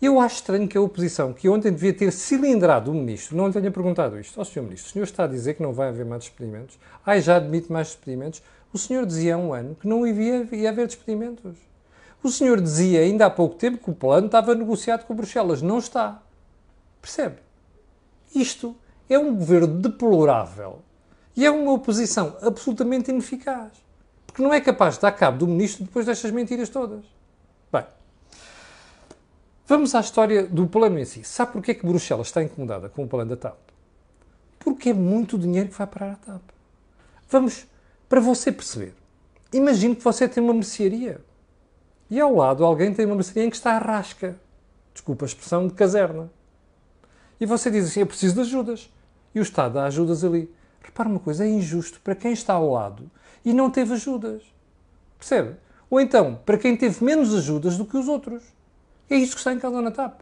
eu 0.00 0.20
acho 0.20 0.36
estranho 0.36 0.68
que 0.68 0.76
a 0.76 0.80
oposição, 0.80 1.32
que 1.32 1.48
ontem 1.48 1.72
devia 1.72 1.92
ter 1.92 2.12
cilindrado 2.12 2.90
o 2.90 2.94
ministro, 2.94 3.36
não 3.36 3.46
lhe 3.46 3.52
tenha 3.52 3.70
perguntado 3.70 4.18
isto. 4.20 4.38
Ó, 4.38 4.42
oh, 4.42 4.44
Sr. 4.44 4.62
Ministro, 4.62 4.90
o 4.90 4.92
senhor 4.92 5.04
está 5.04 5.24
a 5.24 5.26
dizer 5.26 5.54
que 5.54 5.62
não 5.62 5.72
vai 5.72 5.88
haver 5.88 6.04
mais 6.04 6.24
despedimentos? 6.24 6.78
Ai, 7.04 7.20
já 7.20 7.36
admite 7.36 7.72
mais 7.72 7.88
despedimentos? 7.88 8.42
O 8.72 8.78
senhor 8.78 9.06
dizia 9.06 9.36
há 9.36 9.38
um 9.38 9.54
ano 9.54 9.74
que 9.74 9.88
não 9.88 10.06
ia 10.06 10.40
haver 10.68 10.86
despedimentos. 10.86 11.56
O 12.22 12.30
senhor 12.30 12.60
dizia 12.60 13.00
ainda 13.00 13.24
há 13.26 13.30
pouco 13.30 13.54
tempo 13.54 13.78
que 13.78 13.90
o 13.90 13.94
plano 13.94 14.26
estava 14.26 14.54
negociado 14.54 15.06
com 15.06 15.14
Bruxelas. 15.14 15.62
Não 15.62 15.78
está. 15.78 16.20
Percebe? 17.00 17.36
Isto 18.34 18.76
é 19.08 19.18
um 19.18 19.34
governo 19.34 19.68
deplorável 19.68 20.80
e 21.34 21.46
é 21.46 21.50
uma 21.50 21.72
oposição 21.72 22.36
absolutamente 22.42 23.10
ineficaz. 23.10 23.70
Porque 24.36 24.46
não 24.46 24.52
é 24.52 24.60
capaz 24.60 24.96
de 24.96 25.00
dar 25.00 25.12
cabo 25.12 25.38
do 25.38 25.48
ministro 25.48 25.86
depois 25.86 26.04
destas 26.04 26.30
mentiras 26.30 26.68
todas. 26.68 27.02
Bem, 27.72 27.86
vamos 29.66 29.94
à 29.94 30.00
história 30.00 30.46
do 30.46 30.66
plano 30.66 30.98
em 30.98 31.06
si. 31.06 31.24
Sabe 31.24 31.52
porquê 31.52 31.72
que 31.72 31.86
Bruxelas 31.86 32.26
está 32.26 32.42
incomodada 32.42 32.90
com 32.90 33.02
o 33.02 33.08
plano 33.08 33.30
da 33.30 33.36
TAP? 33.38 33.56
Porque 34.58 34.90
é 34.90 34.92
muito 34.92 35.38
dinheiro 35.38 35.70
que 35.70 35.78
vai 35.78 35.86
parar 35.86 36.12
a 36.12 36.16
TAP. 36.16 36.42
Vamos, 37.30 37.66
para 38.10 38.20
você 38.20 38.52
perceber, 38.52 38.94
imagine 39.54 39.96
que 39.96 40.04
você 40.04 40.28
tem 40.28 40.44
uma 40.44 40.52
mercearia 40.52 41.18
e 42.10 42.20
ao 42.20 42.34
lado 42.34 42.62
alguém 42.62 42.92
tem 42.92 43.06
uma 43.06 43.14
mercearia 43.14 43.46
em 43.46 43.50
que 43.50 43.56
está 43.56 43.72
a 43.72 43.78
rasca. 43.78 44.38
Desculpa 44.92 45.24
a 45.24 45.28
expressão 45.28 45.66
de 45.66 45.72
caserna. 45.72 46.30
E 47.40 47.46
você 47.46 47.70
diz 47.70 47.86
assim: 47.86 48.00
eu 48.00 48.06
preciso 48.06 48.34
de 48.34 48.40
ajudas. 48.42 48.92
E 49.34 49.40
o 49.40 49.42
Estado 49.42 49.72
dá 49.72 49.86
ajudas 49.86 50.22
ali. 50.22 50.54
Repara 50.82 51.08
uma 51.08 51.20
coisa: 51.20 51.42
é 51.42 51.48
injusto 51.48 52.02
para 52.02 52.14
quem 52.14 52.34
está 52.34 52.52
ao 52.52 52.70
lado 52.70 53.10
e 53.46 53.52
não 53.54 53.70
teve 53.70 53.94
ajudas. 53.94 54.42
Percebe? 55.16 55.54
Ou 55.88 56.00
então, 56.00 56.40
para 56.44 56.58
quem 56.58 56.76
teve 56.76 57.02
menos 57.02 57.32
ajudas 57.32 57.78
do 57.78 57.86
que 57.86 57.96
os 57.96 58.08
outros. 58.08 58.42
É 59.08 59.14
isto 59.14 59.34
que 59.34 59.38
está 59.38 59.52
em 59.52 59.58
causa 59.60 59.80
na 59.80 59.92
TAP. 59.92 60.20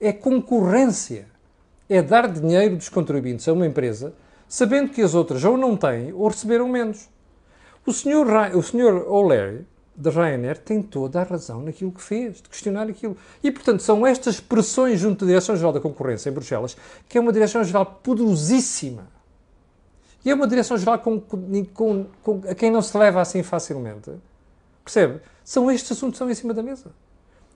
É 0.00 0.12
concorrência. 0.12 1.28
É 1.88 2.02
dar 2.02 2.28
dinheiro 2.28 2.76
dos 2.76 2.88
contribuintes 2.88 3.46
a 3.46 3.52
uma 3.52 3.64
empresa 3.64 4.12
sabendo 4.48 4.90
que 4.90 5.00
as 5.00 5.14
outras 5.14 5.44
ou 5.44 5.56
não 5.56 5.76
têm 5.76 6.12
ou 6.12 6.26
receberam 6.26 6.68
menos. 6.68 7.08
O 7.86 7.92
senhor, 7.92 8.26
o 8.54 8.62
senhor 8.62 9.08
O'Leary 9.08 9.64
da 9.94 10.10
Ryanair 10.10 10.58
tem 10.58 10.82
toda 10.82 11.20
a 11.20 11.24
razão 11.24 11.62
naquilo 11.62 11.92
que 11.92 12.02
fez, 12.02 12.42
de 12.42 12.48
questionar 12.48 12.88
aquilo. 12.88 13.16
E, 13.42 13.50
portanto, 13.50 13.80
são 13.80 14.04
estas 14.04 14.40
pressões 14.40 15.00
junto 15.00 15.24
da 15.24 15.28
Direção-Geral 15.28 15.72
da 15.72 15.80
Concorrência 15.80 16.28
em 16.28 16.32
Bruxelas, 16.32 16.76
que 17.08 17.16
é 17.16 17.20
uma 17.20 17.32
Direção-Geral 17.32 18.00
poderosíssima. 18.02 19.08
E 20.26 20.30
é 20.30 20.34
uma 20.34 20.48
Direção-Geral 20.48 20.98
com, 20.98 21.20
com, 21.20 22.06
com, 22.20 22.40
a 22.48 22.54
quem 22.56 22.68
não 22.68 22.82
se 22.82 22.98
leva 22.98 23.20
assim 23.20 23.44
facilmente. 23.44 24.10
Percebe? 24.82 25.20
São 25.44 25.70
estes 25.70 25.92
assuntos 25.92 26.18
que 26.18 26.24
estão 26.24 26.28
em 26.28 26.34
cima 26.34 26.52
da 26.52 26.64
mesa. 26.64 26.90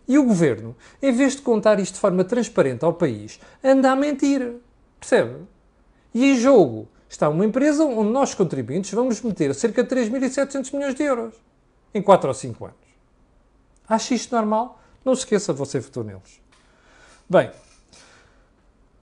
E 0.07 0.17
o 0.17 0.25
governo, 0.25 0.77
em 1.03 1.11
vez 1.11 1.35
de 1.35 1.43
contar 1.43 1.81
isto 1.81 1.95
de 1.95 2.01
forma 2.01 2.23
transparente 2.23 2.85
ao 2.85 2.93
país, 2.93 3.41
anda 3.63 3.91
a 3.91 3.97
mentir. 3.97 4.55
Percebe? 5.01 5.39
E 6.15 6.25
em 6.31 6.37
jogo 6.37 6.87
está 7.09 7.29
uma 7.29 7.45
empresa 7.45 7.85
onde 7.85 8.13
nós, 8.13 8.35
contribuintes, 8.35 8.93
vamos 8.93 9.21
meter 9.21 9.53
cerca 9.53 9.83
de 9.83 9.93
3.700 9.93 10.73
milhões 10.73 10.95
de 10.95 11.03
euros 11.03 11.35
em 11.93 12.01
4 12.01 12.29
ou 12.29 12.35
5 12.35 12.65
anos. 12.67 12.77
Acha 13.89 14.15
isto 14.15 14.33
normal? 14.33 14.81
Não 15.05 15.17
se 15.17 15.23
esqueça 15.23 15.53
de 15.53 15.59
você 15.59 15.81
votou 15.81 16.05
neles. 16.05 16.41
Bem, 17.29 17.51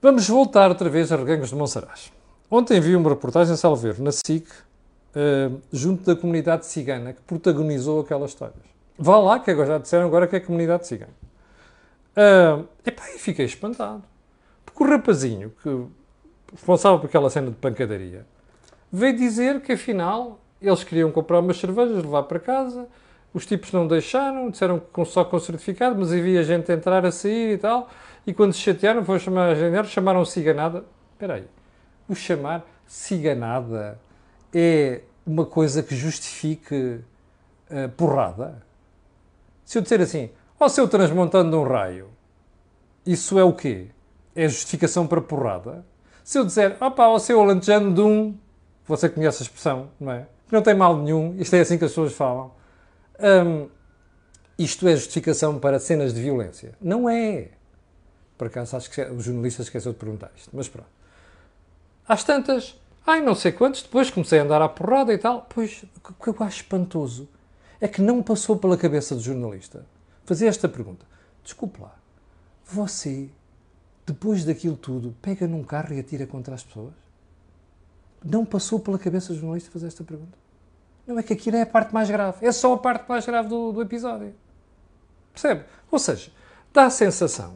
vamos 0.01 0.27
voltar 0.27 0.71
outra 0.71 0.89
vez 0.89 1.13
a 1.13 1.17
Reganhos 1.17 1.51
de 1.51 1.55
Monsaraz. 1.55 2.17
Ontem 2.51 2.81
vi 2.81 2.97
uma 2.97 3.11
reportagem, 3.11 3.55
Salveiro, 3.57 4.03
na 4.03 4.11
SIC, 4.11 4.49
uh, 4.49 5.61
junto 5.71 6.05
da 6.05 6.19
comunidade 6.19 6.65
cigana, 6.65 7.13
que 7.13 7.21
protagonizou 7.23 8.01
aquelas 8.01 8.31
histórias. 8.31 8.57
Vá 8.99 9.19
lá, 9.19 9.39
que 9.39 9.51
agora 9.51 9.69
já 9.69 9.79
disseram 9.79 10.07
agora 10.07 10.27
que 10.27 10.37
é 10.37 10.39
a 10.39 10.45
comunidade 10.45 10.87
cigana. 10.87 11.13
Uh, 12.17 12.67
epá, 12.87 13.05
e 13.15 13.19
fiquei 13.19 13.45
espantado. 13.45 14.03
Porque 14.65 14.83
o 14.83 14.87
rapazinho, 14.87 15.53
que 15.63 15.87
responsável 16.53 16.99
por 16.99 17.07
aquela 17.07 17.29
cena 17.29 17.51
de 17.51 17.57
pancadaria, 17.57 18.25
veio 18.91 19.15
dizer 19.15 19.61
que 19.61 19.73
afinal 19.73 20.41
eles 20.61 20.83
queriam 20.83 21.13
comprar 21.13 21.41
umas 21.41 21.59
cervejas, 21.59 22.03
levar 22.03 22.23
para 22.23 22.41
casa, 22.41 22.89
os 23.33 23.45
tipos 23.45 23.71
não 23.73 23.87
deixaram, 23.87 24.51
disseram 24.51 24.81
que 24.81 25.05
só 25.05 25.23
com 25.23 25.39
certificado, 25.39 25.97
mas 25.99 26.11
havia 26.11 26.43
gente 26.43 26.73
a 26.73 26.75
entrar, 26.75 27.05
a 27.05 27.13
sair 27.13 27.53
e 27.53 27.59
tal, 27.59 27.89
e 28.27 28.33
quando 28.33 28.55
se 28.55 28.61
chatearam, 28.61 29.05
foram 29.05 29.19
chamar 29.19 29.51
a 29.51 29.55
gente, 29.55 29.89
chamaram 29.89 30.25
ciganada. 30.25 30.85
Espera 31.13 31.35
aí, 31.35 31.45
o 32.09 32.15
chamar 32.15 32.67
ciganada 32.87 34.01
é 34.55 35.03
uma 35.27 35.45
coisa 35.45 35.83
que 35.83 35.95
justifique 35.95 37.01
uh, 37.71 37.89
porrada? 37.97 38.63
Se 39.65 39.77
eu 39.77 39.83
disser 39.83 40.01
assim, 40.01 40.31
ó 40.59 40.67
oh, 40.67 40.69
seu 40.69 40.89
transmontando 40.89 41.61
um 41.61 41.65
raio, 41.65 42.09
isso 43.05 43.39
é 43.39 43.45
o 43.45 43.53
quê? 43.53 43.89
É 44.35 44.49
justificação 44.49 45.07
para 45.07 45.21
porrada? 45.21 45.85
Se 46.25 46.39
eu 46.39 46.45
disser, 46.45 46.77
opa, 46.81 47.09
ó 47.09 47.19
seu 47.19 47.41
alentejando 47.41 47.95
de 47.95 48.01
um, 48.01 48.37
você 48.87 49.09
conhece 49.09 49.43
a 49.43 49.45
expressão, 49.45 49.91
não 50.01 50.13
é? 50.13 50.27
Não 50.51 50.63
tem 50.63 50.75
mal 50.75 50.97
nenhum, 50.97 51.37
isto 51.39 51.55
é 51.55 51.61
assim 51.61 51.77
que 51.77 51.85
as 51.85 51.91
pessoas 51.91 52.15
falam. 52.15 52.53
Um, 53.21 53.69
isto 54.59 54.89
é 54.89 54.97
justificação 54.97 55.59
para 55.59 55.79
cenas 55.79 56.15
de 56.15 56.23
violência? 56.23 56.73
Não 56.81 57.09
é. 57.09 57.51
Por 58.37 58.47
acaso, 58.47 58.77
acho 58.77 58.91
que 58.91 59.01
o 59.03 59.21
jornalista 59.21 59.63
esqueceu 59.63 59.93
de 59.93 59.99
perguntar 59.99 60.31
isto, 60.37 60.51
mas 60.53 60.69
pronto. 60.69 60.98
Às 62.09 62.25
tantas, 62.25 62.75
ai, 63.07 63.21
não 63.21 63.35
sei 63.35 63.53
quantos, 63.53 63.83
depois 63.83 64.11
comecei 64.11 64.39
a 64.39 64.43
andar 64.43 64.63
à 64.63 64.69
porrada 64.69 65.13
e 65.13 65.19
tal. 65.19 65.47
Pois, 65.49 65.85
o 66.03 66.13
que 66.15 66.29
eu 66.29 66.37
acho 66.41 66.63
espantoso 66.63 67.29
é 67.81 67.87
que 67.87 68.01
não 68.01 68.23
passou 68.23 68.57
pela 68.57 68.79
cabeça 68.79 69.15
do 69.15 69.21
jornalista 69.21 69.85
fazer 70.25 70.47
esta 70.47 70.69
pergunta. 70.69 71.05
Desculpe 71.45 71.81
lá, 71.81 71.95
você, 72.65 73.29
depois 74.07 74.45
daquilo 74.45 74.77
tudo, 74.77 75.15
pega 75.21 75.47
num 75.47 75.63
carro 75.63 75.95
e 75.95 76.01
atira 76.01 76.27
contra 76.27 76.55
as 76.55 76.63
pessoas? 76.63 76.95
Não 78.25 78.45
passou 78.45 78.81
pela 78.81 78.99
cabeça 78.99 79.33
do 79.33 79.39
jornalista 79.39 79.71
fazer 79.71 79.87
esta 79.87 80.03
pergunta? 80.03 80.37
Não 81.07 81.19
é 81.19 81.23
que 81.23 81.33
aquilo 81.33 81.57
é 81.57 81.63
a 81.63 81.67
parte 81.67 81.95
mais 81.95 82.11
grave. 82.11 82.45
É 82.45 82.53
só 82.53 82.75
a 82.75 82.79
parte 82.79 83.09
mais 83.09 83.25
grave 83.25 83.49
do, 83.49 83.73
do 83.73 83.81
episódio. 83.81 84.35
Percebe? 85.33 85.65
Ou 85.91 85.99
seja, 85.99 86.31
dá 86.73 86.87
a 86.87 86.91
sensação 86.91 87.55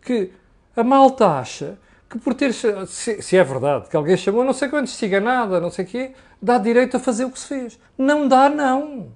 que 0.00 0.32
a 0.74 0.82
malta 0.82 1.38
acha 1.38 1.78
que 2.08 2.18
por 2.18 2.34
ter, 2.34 2.52
se, 2.54 3.22
se, 3.22 3.36
é 3.36 3.44
verdade, 3.44 3.88
que 3.88 3.96
alguém 3.96 4.16
chamou 4.16 4.42
não 4.44 4.52
sei 4.52 4.68
quantos 4.68 4.98
nada, 5.22 5.60
não 5.60 5.70
sei 5.70 5.84
o 5.84 5.88
quê, 5.88 6.12
dá 6.40 6.56
direito 6.56 6.96
a 6.96 7.00
fazer 7.00 7.24
o 7.24 7.30
que 7.30 7.38
se 7.38 7.46
fez. 7.46 7.80
Não 7.96 8.26
dá, 8.26 8.48
não. 8.48 9.12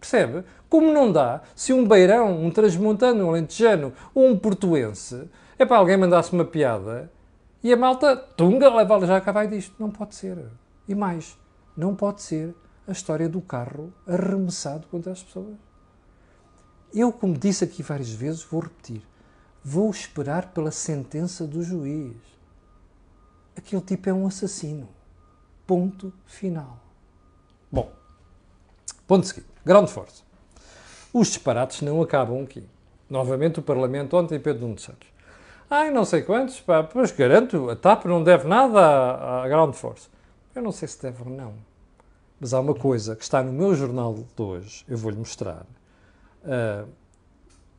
Percebe? 0.00 0.44
Como 0.68 0.92
não 0.92 1.12
dá 1.12 1.42
se 1.54 1.72
um 1.72 1.86
beirão, 1.86 2.44
um 2.44 2.50
transmontano, 2.50 3.26
um 3.26 3.28
alentejano 3.30 3.92
ou 4.14 4.26
um 4.26 4.36
portuense 4.36 5.28
é 5.58 5.64
para 5.64 5.76
alguém 5.76 5.96
mandasse 5.96 6.32
uma 6.32 6.44
piada 6.44 7.10
e 7.62 7.72
a 7.72 7.76
malta, 7.76 8.16
tunga, 8.16 8.72
leva 8.72 9.04
já 9.06 9.20
cá 9.20 9.32
vai 9.32 9.48
disto. 9.48 9.74
Não 9.78 9.90
pode 9.90 10.14
ser. 10.14 10.38
E 10.86 10.94
mais, 10.94 11.36
não 11.76 11.96
pode 11.96 12.22
ser 12.22 12.54
a 12.86 12.92
história 12.92 13.28
do 13.28 13.40
carro 13.40 13.92
arremessado 14.06 14.86
contra 14.88 15.10
as 15.10 15.22
pessoas. 15.22 15.56
Eu, 16.94 17.12
como 17.12 17.36
disse 17.36 17.64
aqui 17.64 17.82
várias 17.82 18.10
vezes, 18.10 18.44
vou 18.44 18.60
repetir. 18.60 19.02
Vou 19.68 19.90
esperar 19.90 20.52
pela 20.52 20.70
sentença 20.70 21.44
do 21.44 21.60
juiz. 21.60 22.16
Aquele 23.56 23.82
tipo 23.82 24.08
é 24.08 24.12
um 24.12 24.24
assassino. 24.24 24.88
Ponto 25.66 26.12
final. 26.24 26.78
Bom, 27.72 27.90
ponto 29.08 29.26
seguinte. 29.26 29.48
Ground 29.64 29.88
Force. 29.88 30.22
Os 31.12 31.26
disparates 31.26 31.82
não 31.82 32.00
acabam 32.00 32.44
aqui. 32.44 32.64
Novamente 33.10 33.58
o 33.58 33.62
Parlamento 33.62 34.16
ontem, 34.16 34.38
Pedro 34.38 34.68
Nuno 34.68 34.78
Santos. 34.78 35.08
Ai, 35.68 35.90
não 35.90 36.04
sei 36.04 36.22
quantos, 36.22 36.60
pá, 36.60 36.84
pois 36.84 37.10
garanto, 37.10 37.68
a 37.68 37.74
TAP 37.74 38.04
não 38.04 38.22
deve 38.22 38.46
nada 38.46 38.78
à, 38.78 39.42
à 39.42 39.48
Ground 39.48 39.74
Force. 39.74 40.08
Eu 40.54 40.62
não 40.62 40.70
sei 40.70 40.86
se 40.86 41.02
deve 41.02 41.24
ou 41.24 41.28
não. 41.28 41.54
Mas 42.38 42.54
há 42.54 42.60
uma 42.60 42.74
coisa 42.74 43.16
que 43.16 43.24
está 43.24 43.42
no 43.42 43.52
meu 43.52 43.74
jornal 43.74 44.14
de 44.14 44.40
hoje, 44.40 44.84
eu 44.88 44.96
vou-lhe 44.96 45.18
mostrar. 45.18 45.66
Uh, 46.44 46.88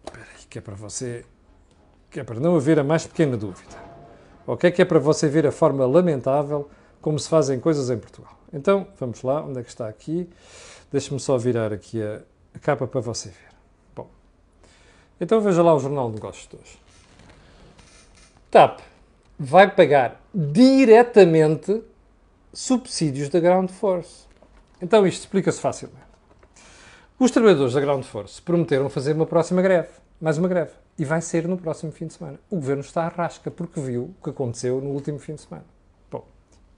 espera 0.03 0.27
aí, 0.35 0.45
que 0.49 0.57
é 0.59 0.61
para 0.61 0.75
você, 0.75 1.23
que 2.09 2.19
é 2.19 2.23
para 2.23 2.39
não 2.39 2.55
haver 2.55 2.79
a 2.79 2.83
mais 2.83 3.05
pequena 3.05 3.37
dúvida. 3.37 3.75
Ok? 4.45 4.71
Que 4.71 4.81
é 4.81 4.85
para 4.85 4.99
você 4.99 5.27
ver 5.27 5.45
a 5.45 5.51
forma 5.51 5.85
lamentável 5.85 6.69
como 7.01 7.19
se 7.19 7.29
fazem 7.29 7.59
coisas 7.59 7.89
em 7.89 7.97
Portugal. 7.97 8.37
Então, 8.51 8.87
vamos 8.99 9.21
lá, 9.21 9.43
onde 9.43 9.59
é 9.59 9.63
que 9.63 9.69
está 9.69 9.87
aqui? 9.87 10.29
Deixa-me 10.91 11.19
só 11.19 11.37
virar 11.37 11.73
aqui 11.73 12.01
a, 12.01 12.21
a, 12.55 12.59
capa 12.59 12.87
para 12.87 13.01
você 13.01 13.29
ver. 13.29 13.49
Bom, 13.95 14.07
então 15.19 15.41
veja 15.41 15.61
lá 15.61 15.75
o 15.75 15.79
Jornal 15.79 16.09
de 16.09 16.15
Negócios 16.15 16.47
de 16.47 16.55
hoje. 16.55 16.79
TAP 18.49 18.79
vai 19.37 19.69
pagar 19.69 20.21
diretamente 20.33 21.81
subsídios 22.53 23.29
da 23.29 23.39
Ground 23.39 23.69
Force. 23.69 24.25
Então 24.81 25.05
isto 25.05 25.19
explica-se 25.19 25.59
facilmente. 25.59 26.07
Os 27.19 27.31
trabalhadores 27.31 27.73
da 27.73 27.81
Ground 27.81 28.03
Force 28.03 28.41
prometeram 28.41 28.89
fazer 28.89 29.13
uma 29.13 29.25
próxima 29.25 29.61
greve, 29.61 29.89
mais 30.21 30.37
uma 30.37 30.47
greve, 30.47 30.71
e 30.97 31.05
vai 31.05 31.21
ser 31.21 31.47
no 31.47 31.57
próximo 31.57 31.91
fim 31.91 32.07
de 32.07 32.13
semana. 32.13 32.39
O 32.49 32.55
governo 32.55 32.81
está 32.81 33.05
à 33.05 33.07
rasca 33.09 33.51
porque 33.51 33.79
viu 33.79 34.15
o 34.19 34.23
que 34.23 34.29
aconteceu 34.29 34.81
no 34.81 34.89
último 34.89 35.19
fim 35.19 35.35
de 35.35 35.41
semana. 35.41 35.65
Bom, 36.09 36.25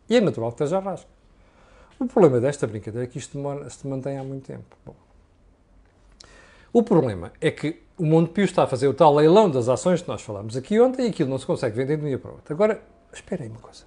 e 0.10 0.17
é 0.17 0.21
natural 0.21 0.51
que 0.51 0.55
esteja 0.63 0.77
à 0.77 0.82
rasca. 0.82 1.10
O 1.99 2.05
problema 2.05 2.39
desta 2.39 2.65
brincadeira 2.65 3.05
é 3.05 3.10
que 3.10 3.17
isto 3.17 3.38
se 3.69 3.88
mantém 3.88 4.17
há 4.17 4.23
muito 4.23 4.45
tempo. 4.45 4.77
Bom, 4.86 4.95
o 6.71 6.84
problema 6.84 7.32
é 7.41 7.49
que 7.49 7.82
o 7.97 8.05
Montepio 8.05 8.45
está 8.45 8.63
a 8.63 8.67
fazer 8.67 8.88
o 8.88 8.93
tal 8.93 9.13
leilão 9.13 9.49
das 9.49 9.67
ações 9.67 10.01
que 10.01 10.08
nós 10.08 10.21
falámos 10.21 10.55
aqui 10.55 10.79
ontem 10.79 11.08
e 11.08 11.10
aquilo 11.10 11.29
não 11.29 11.38
se 11.38 11.45
consegue 11.45 11.75
vender 11.75 11.97
de 11.97 12.03
um 12.03 12.08
dia 12.08 12.19
para 12.19 12.32
o 12.32 12.34
outro. 12.36 12.53
Agora, 12.53 12.82
espera 13.12 13.43
aí 13.43 13.49
uma 13.49 13.60
coisa. 13.60 13.84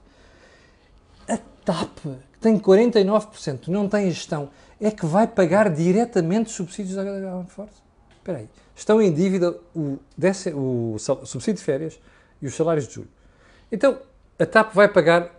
A 1.29 1.38
TAP, 1.64 1.99
que 2.33 2.38
tem 2.40 2.59
49%, 2.59 3.68
não 3.68 3.88
tem 3.88 4.11
gestão, 4.11 4.51
é 4.81 4.90
que 4.90 5.07
vai 5.07 5.27
pagar 5.27 5.71
diretamente 5.71 6.49
os 6.49 6.57
subsídios 6.57 6.97
Ground 6.97 7.47
Force? 7.49 7.81
Espera 8.16 8.38
aí. 8.38 8.49
Estão 8.75 9.01
em 9.01 9.13
dívida 9.13 9.57
o, 9.75 9.99
o 10.55 10.99
subsídio 10.99 11.55
de 11.55 11.65
férias 11.65 12.01
e 12.41 12.47
os 12.47 12.55
salários 12.55 12.89
de 12.89 12.95
julho. 12.95 13.11
Então, 13.71 13.99
a 14.39 14.47
TAP 14.47 14.75
vai 14.75 14.89
pagar 14.89 15.31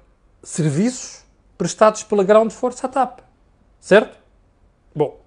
serviços 0.41 1.23
prestados 1.57 2.03
pela 2.03 2.23
Ground 2.23 2.51
Force 2.51 2.85
à 2.85 2.89
TAP. 2.89 3.19
Certo? 3.79 4.17
Bom, 4.95 5.19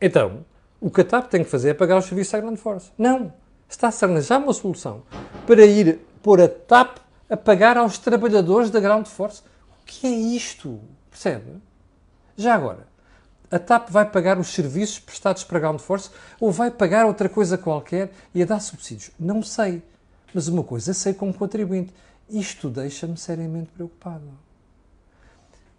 então, 0.00 0.44
o 0.80 0.90
que 0.90 1.00
a 1.00 1.04
TAP 1.04 1.28
tem 1.28 1.44
que 1.44 1.50
fazer 1.50 1.70
é 1.70 1.74
pagar 1.74 1.98
os 1.98 2.04
serviços 2.04 2.34
à 2.34 2.40
Ground 2.40 2.58
Force. 2.58 2.90
Não. 2.98 3.32
Está-se 3.68 4.04
a 4.04 4.08
arranjar 4.08 4.38
uma 4.38 4.52
solução 4.52 5.02
para 5.46 5.64
ir 5.64 5.98
pôr 6.22 6.40
a 6.40 6.48
TAP 6.48 6.98
a 7.28 7.36
pagar 7.36 7.76
aos 7.76 7.98
trabalhadores 7.98 8.70
da 8.70 8.80
Ground 8.80 9.06
Force. 9.06 9.42
O 9.82 9.84
que 9.84 10.06
é 10.06 10.10
isto? 10.10 10.80
Percebe? 11.10 11.60
Já 12.36 12.54
agora, 12.54 12.86
a 13.50 13.58
TAP 13.58 13.90
vai 13.90 14.04
pagar 14.04 14.38
os 14.38 14.48
serviços 14.48 14.98
prestados 14.98 15.44
para 15.44 15.58
a 15.58 15.60
Ground 15.60 15.80
Force 15.80 16.10
ou 16.40 16.50
vai 16.50 16.70
pagar 16.70 17.06
outra 17.06 17.28
coisa 17.28 17.56
qualquer 17.56 18.10
e 18.34 18.42
a 18.42 18.46
dar 18.46 18.60
subsídios? 18.60 19.10
Não 19.18 19.42
sei. 19.42 19.82
Mas 20.34 20.48
uma 20.48 20.62
coisa 20.62 20.92
sei 20.92 21.14
como 21.14 21.32
contribuinte. 21.32 21.94
Isto 22.28 22.68
deixa-me 22.68 23.16
seriamente 23.16 23.70
preocupado. 23.70 24.24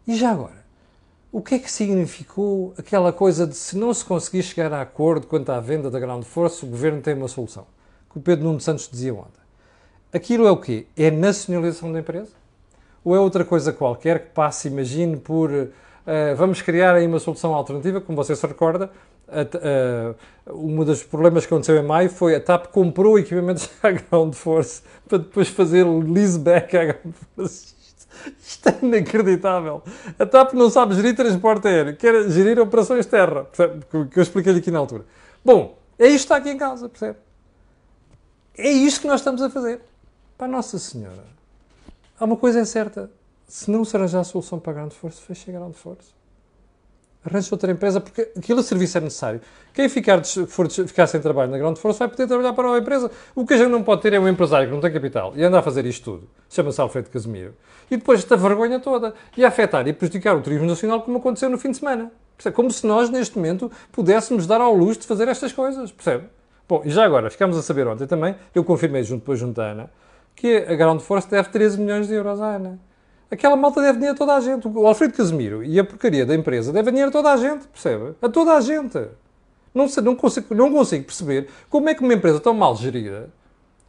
E 0.07 0.15
já 0.15 0.31
agora, 0.31 0.65
o 1.31 1.41
que 1.41 1.55
é 1.55 1.59
que 1.59 1.69
significou 1.69 2.73
aquela 2.77 3.11
coisa 3.11 3.45
de 3.45 3.55
se 3.55 3.77
não 3.77 3.93
se 3.93 4.05
conseguir 4.05 4.41
chegar 4.43 4.71
a 4.71 4.81
acordo 4.81 5.27
quanto 5.27 5.51
à 5.51 5.59
venda 5.59 5.91
da 5.91 5.99
Ground 5.99 6.23
Force, 6.23 6.65
o 6.65 6.69
governo 6.69 7.01
tem 7.01 7.13
uma 7.13 7.27
solução? 7.27 7.67
Que 8.09 8.17
o 8.17 8.21
Pedro 8.21 8.45
Nuno 8.45 8.61
Santos 8.61 8.87
dizia 8.89 9.13
ontem. 9.13 9.41
Aquilo 10.13 10.47
é 10.47 10.51
o 10.51 10.57
quê? 10.57 10.87
É 10.95 11.11
nacionalização 11.11 11.91
da 11.91 11.99
empresa? 11.99 12.31
Ou 13.03 13.13
é 13.15 13.19
outra 13.19 13.43
coisa 13.43 13.73
qualquer 13.73 14.19
que 14.23 14.29
passe, 14.29 14.69
imagine, 14.69 15.17
por 15.17 15.51
uh, 16.07 16.35
vamos 16.35 16.61
criar 16.61 16.95
aí 16.95 17.05
uma 17.05 17.19
solução 17.19 17.53
alternativa, 17.53 17.99
como 18.01 18.15
você 18.15 18.35
se 18.35 18.47
recorda, 18.47 18.89
uh, 19.27 20.53
uh, 20.53 20.57
um 20.57 20.83
dos 20.83 21.03
problemas 21.03 21.45
que 21.45 21.53
aconteceu 21.53 21.77
em 21.77 21.83
maio 21.83 22.09
foi 22.09 22.35
a 22.35 22.39
TAP 22.39 22.67
comprou 22.67 23.19
equipamentos 23.19 23.69
à 23.83 23.91
Ground 23.91 24.33
Force 24.33 24.81
para 25.07 25.17
depois 25.19 25.49
fazer 25.49 25.83
leaseback 25.85 26.77
à 26.77 26.85
Ground 26.85 27.15
Force. 27.35 27.75
Isto 28.39 28.69
é 28.69 28.77
inacreditável. 28.81 29.83
A 30.17 30.25
TAP 30.25 30.53
não 30.53 30.69
sabe 30.69 30.95
gerir 30.95 31.15
transporte 31.15 31.67
aéreo, 31.67 31.95
quer 31.95 32.29
gerir 32.29 32.59
operações 32.59 33.05
terra, 33.05 33.45
que 34.11 34.19
eu 34.19 34.23
expliquei-lhe 34.23 34.59
aqui 34.59 34.71
na 34.71 34.79
altura. 34.79 35.05
Bom, 35.45 35.77
é 35.99 36.07
isto 36.07 36.15
que 36.15 36.23
está 36.23 36.35
aqui 36.37 36.49
em 36.49 36.57
causa, 36.57 36.89
percebe? 36.89 37.17
É 38.57 38.69
isto 38.69 39.01
que 39.01 39.07
nós 39.07 39.19
estamos 39.19 39.41
a 39.41 39.49
fazer. 39.49 39.81
Para 40.37 40.47
Nossa 40.47 40.77
Senhora, 40.77 41.23
há 42.19 42.25
uma 42.25 42.37
coisa 42.37 42.59
é 42.59 42.65
certa. 42.65 43.09
Se 43.47 43.71
não 43.71 43.85
se 43.85 43.95
arranjar 43.95 44.25
solução 44.25 44.59
para 44.59 44.73
a 44.73 44.75
grande 44.75 44.93
força, 44.93 45.21
feche 45.21 45.49
a 45.49 45.53
grande 45.53 45.77
força. 45.77 46.11
Arranje 47.23 47.47
outra 47.51 47.71
empresa, 47.71 48.01
porque 48.01 48.29
aquele 48.37 48.61
serviço 48.61 48.97
é 48.97 49.01
necessário. 49.01 49.41
Quem 49.73 49.87
ficar, 49.87 50.23
for, 50.23 50.69
ficar 50.69 51.07
sem 51.07 51.21
trabalho 51.21 51.49
na 51.49 51.57
grande 51.57 51.79
força 51.79 51.99
vai 51.99 52.09
poder 52.09 52.27
trabalhar 52.27 52.53
para 52.53 52.67
uma 52.67 52.77
empresa. 52.77 53.09
O 53.33 53.45
que 53.45 53.53
a 53.53 53.57
gente 53.57 53.69
não 53.69 53.83
pode 53.83 54.01
ter 54.01 54.13
é 54.13 54.19
um 54.19 54.27
empresário 54.27 54.67
que 54.67 54.73
não 54.73 54.81
tem 54.81 54.91
capital 54.91 55.33
e 55.35 55.43
anda 55.43 55.59
a 55.59 55.61
fazer 55.61 55.85
isto 55.85 56.03
tudo. 56.03 56.29
Chama-se 56.49 56.79
Alfredo 56.79 57.09
Casemiro. 57.09 57.53
E 57.89 57.95
depois 57.95 58.19
esta 58.19 58.35
vergonha 58.35 58.79
toda. 58.79 59.13
E 59.35 59.45
afetar 59.45 59.87
e 59.87 59.93
prejudicar 59.93 60.35
o 60.35 60.41
turismo 60.41 60.65
nacional 60.65 61.01
como 61.01 61.17
aconteceu 61.17 61.49
no 61.49 61.57
fim 61.57 61.71
de 61.71 61.77
semana. 61.77 62.11
Como 62.53 62.69
se 62.69 62.85
nós, 62.85 63.09
neste 63.09 63.37
momento, 63.37 63.71
pudéssemos 63.91 64.45
dar 64.45 64.61
ao 64.61 64.73
luxo 64.73 65.01
de 65.01 65.07
fazer 65.07 65.27
estas 65.27 65.51
coisas. 65.53 65.91
Percebe? 65.91 66.25
Bom, 66.67 66.81
e 66.85 66.89
já 66.89 67.05
agora, 67.05 67.29
ficámos 67.29 67.57
a 67.57 67.61
saber 67.61 67.87
ontem 67.87 68.05
também, 68.05 68.35
eu 68.53 68.63
confirmei 68.63 69.03
junto, 69.03 69.21
depois 69.21 69.39
junto 69.39 69.59
à 69.61 69.71
Ana, 69.71 69.89
que 70.35 70.57
a 70.57 70.75
Ground 70.75 70.99
Force 70.99 71.29
deve 71.29 71.49
13 71.49 71.79
milhões 71.79 72.07
de 72.07 72.13
euros 72.13 72.41
à 72.41 72.55
Ana. 72.55 72.86
Aquela 73.29 73.55
malta 73.55 73.81
deve 73.81 73.93
dinheiro 73.93 74.15
a 74.15 74.17
toda 74.17 74.35
a 74.35 74.39
gente. 74.39 74.67
O 74.67 74.87
Alfredo 74.87 75.13
Casemiro 75.13 75.63
e 75.63 75.79
a 75.79 75.83
porcaria 75.83 76.25
da 76.25 76.33
empresa 76.33 76.71
devem 76.71 76.93
dinheiro 76.93 77.09
a 77.09 77.11
toda 77.11 77.31
a 77.31 77.37
gente, 77.37 77.67
percebe? 77.67 78.15
A 78.21 78.29
toda 78.29 78.53
a 78.53 78.61
gente. 78.61 79.07
Não, 79.73 79.87
sei, 79.87 80.01
não, 80.01 80.15
consigo, 80.15 80.55
não 80.55 80.71
consigo 80.71 81.05
perceber 81.05 81.49
como 81.69 81.89
é 81.89 81.93
que 81.93 82.01
uma 82.01 82.13
empresa 82.13 82.39
tão 82.39 82.53
mal 82.53 82.75
gerida, 82.75 83.29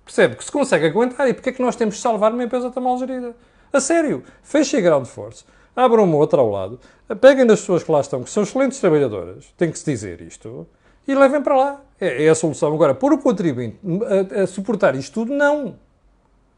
percebe, 0.04 0.36
que 0.36 0.44
se 0.44 0.52
consegue 0.52 0.86
aguentar 0.86 1.28
e 1.28 1.32
porque 1.32 1.50
é 1.50 1.52
que 1.52 1.62
nós 1.62 1.76
temos 1.76 1.94
de 1.94 2.00
salvar 2.00 2.32
uma 2.32 2.42
empresa 2.44 2.70
tão 2.70 2.82
mal 2.82 2.98
gerida. 2.98 3.34
A 3.72 3.80
sério, 3.80 4.22
fechem 4.42 4.80
a 4.80 4.82
Ground 4.82 5.06
Force, 5.06 5.44
abram 5.74 6.04
uma 6.04 6.16
outra 6.16 6.40
ao 6.40 6.50
lado, 6.50 6.80
peguem 7.20 7.46
das 7.46 7.60
pessoas 7.60 7.82
que 7.82 7.92
lá 7.92 8.00
estão, 8.00 8.22
que 8.22 8.30
são 8.30 8.42
excelentes 8.42 8.80
trabalhadoras, 8.80 9.46
tem 9.56 9.70
que 9.70 9.78
se 9.78 9.84
dizer 9.84 10.20
isto, 10.20 10.66
e 11.06 11.14
levem 11.14 11.40
para 11.40 11.56
lá. 11.56 11.82
É, 11.98 12.26
é 12.26 12.28
a 12.28 12.34
solução. 12.34 12.72
Agora, 12.72 12.94
pôr 12.94 13.12
o 13.14 13.18
contribuinte 13.18 13.78
a, 14.36 14.42
a, 14.42 14.46
suportar 14.46 14.94
isto 14.94 15.14
tudo, 15.14 15.34
não. 15.34 15.76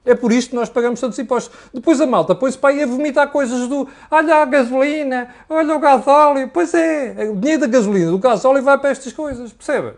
É 0.04 0.14
por 0.14 0.32
isto 0.32 0.50
que 0.50 0.56
nós 0.56 0.68
pagamos 0.68 1.00
tantos 1.00 1.18
impostos. 1.18 1.54
Depois 1.72 2.00
a 2.00 2.06
malta 2.06 2.34
põe-se 2.34 2.56
para 2.56 2.70
aí 2.70 2.82
a 2.82 2.86
vomitar 2.86 3.30
coisas 3.30 3.68
do 3.68 3.86
olha 4.10 4.36
a 4.36 4.44
gasolina, 4.44 5.28
olha 5.48 5.76
o 5.76 5.78
gasóleo. 5.78 6.50
Pois 6.52 6.72
é, 6.74 7.28
o 7.30 7.36
dinheiro 7.36 7.62
da 7.62 7.66
gasolina, 7.66 8.10
do 8.10 8.18
gasóleo 8.18 8.62
vai 8.62 8.78
para 8.78 8.90
estas 8.90 9.12
coisas, 9.12 9.52
percebe? 9.52 9.94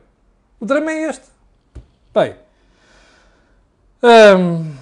O 0.59 0.67
drama 0.67 0.91
é 0.91 1.09
este. 1.09 1.25
Bem, 2.13 2.35
hum, 4.03 4.73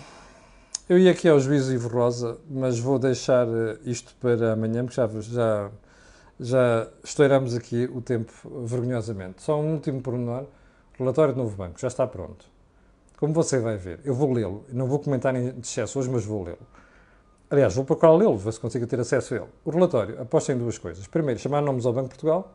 eu 0.88 0.98
ia 0.98 1.10
aqui 1.10 1.28
ao 1.28 1.38
juízo 1.38 1.72
Ivo 1.72 1.88
Rosa, 1.88 2.38
mas 2.48 2.78
vou 2.78 2.98
deixar 2.98 3.46
eh, 3.46 3.78
isto 3.84 4.14
para 4.20 4.54
amanhã, 4.54 4.84
porque 4.84 4.96
já, 4.96 5.06
já 5.20 5.70
já 6.40 6.88
estouramos 7.04 7.54
aqui 7.54 7.88
o 7.92 8.00
tempo 8.00 8.32
vergonhosamente. 8.64 9.42
Só 9.42 9.60
um 9.60 9.74
último 9.74 10.00
pormenor. 10.00 10.46
Relatório 10.98 11.34
do 11.34 11.42
novo 11.42 11.56
banco 11.56 11.78
já 11.78 11.88
está 11.88 12.06
pronto. 12.06 12.46
Como 13.20 13.34
você 13.34 13.58
vai 13.58 13.76
ver, 13.76 14.00
eu 14.02 14.14
vou 14.14 14.32
lê-lo. 14.32 14.64
Não 14.72 14.86
vou 14.86 14.98
comentar 14.98 15.36
em 15.36 15.54
excesso 15.60 15.98
hoje, 15.98 16.08
mas 16.08 16.24
vou 16.24 16.42
lê-lo. 16.42 16.66
Aliás, 17.50 17.74
vou 17.74 17.84
procurar 17.84 18.14
lê-lo, 18.14 18.38
ver 18.38 18.50
se 18.50 18.58
consigo 18.58 18.86
ter 18.86 18.98
acesso 18.98 19.34
a 19.34 19.36
ele. 19.36 19.46
O 19.62 19.70
relatório 19.70 20.22
aposta 20.22 20.54
em 20.54 20.58
duas 20.58 20.78
coisas. 20.78 21.06
Primeiro, 21.06 21.38
chamar 21.38 21.60
nomes 21.60 21.84
ao 21.84 21.92
Banco 21.92 22.08
de 22.08 22.14
Portugal. 22.14 22.54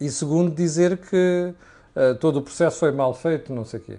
E 0.00 0.10
segundo, 0.10 0.54
dizer 0.54 0.96
que 0.96 1.54
uh, 1.94 2.14
todo 2.14 2.38
o 2.38 2.42
processo 2.42 2.78
foi 2.78 2.92
mal 2.92 3.12
feito, 3.12 3.52
não 3.52 3.66
sei 3.66 3.80
o 3.80 3.82
quê. 3.82 3.98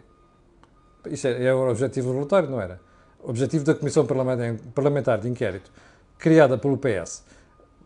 Isso 1.11 1.27
é, 1.27 1.43
é 1.45 1.53
o 1.53 1.69
objetivo 1.69 2.09
do 2.09 2.15
relatório, 2.15 2.49
não 2.49 2.59
era? 2.59 2.81
O 3.21 3.29
objetivo 3.29 3.63
da 3.63 3.75
Comissão 3.75 4.07
Parlamentar 4.73 5.19
de 5.19 5.29
Inquérito, 5.29 5.71
criada 6.17 6.57
pelo 6.57 6.77
PS 6.77 7.23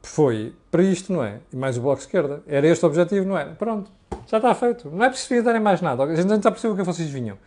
foi 0.01 0.55
para 0.71 0.83
isto, 0.83 1.11
não 1.11 1.21
é? 1.21 1.41
E 1.51 1.55
mais 1.57 1.77
o 1.77 1.81
Bloco 1.81 1.97
de 1.97 2.05
Esquerda. 2.05 2.41
Era 2.47 2.65
este 2.65 2.85
o 2.85 2.87
objetivo, 2.87 3.27
não 3.27 3.37
era? 3.37 3.51
Pronto, 3.55 3.91
já 4.25 4.37
está 4.37 4.55
feito. 4.55 4.89
Não 4.89 5.03
é 5.03 5.09
preciso 5.09 5.43
darem 5.43 5.61
mais 5.61 5.81
nada. 5.81 6.03
A 6.03 6.15
gente 6.15 6.29
já 6.29 6.51
percebeu 6.51 6.73
o 6.73 6.77
que 6.77 6.83
vocês 6.83 7.09
vinham. 7.09 7.37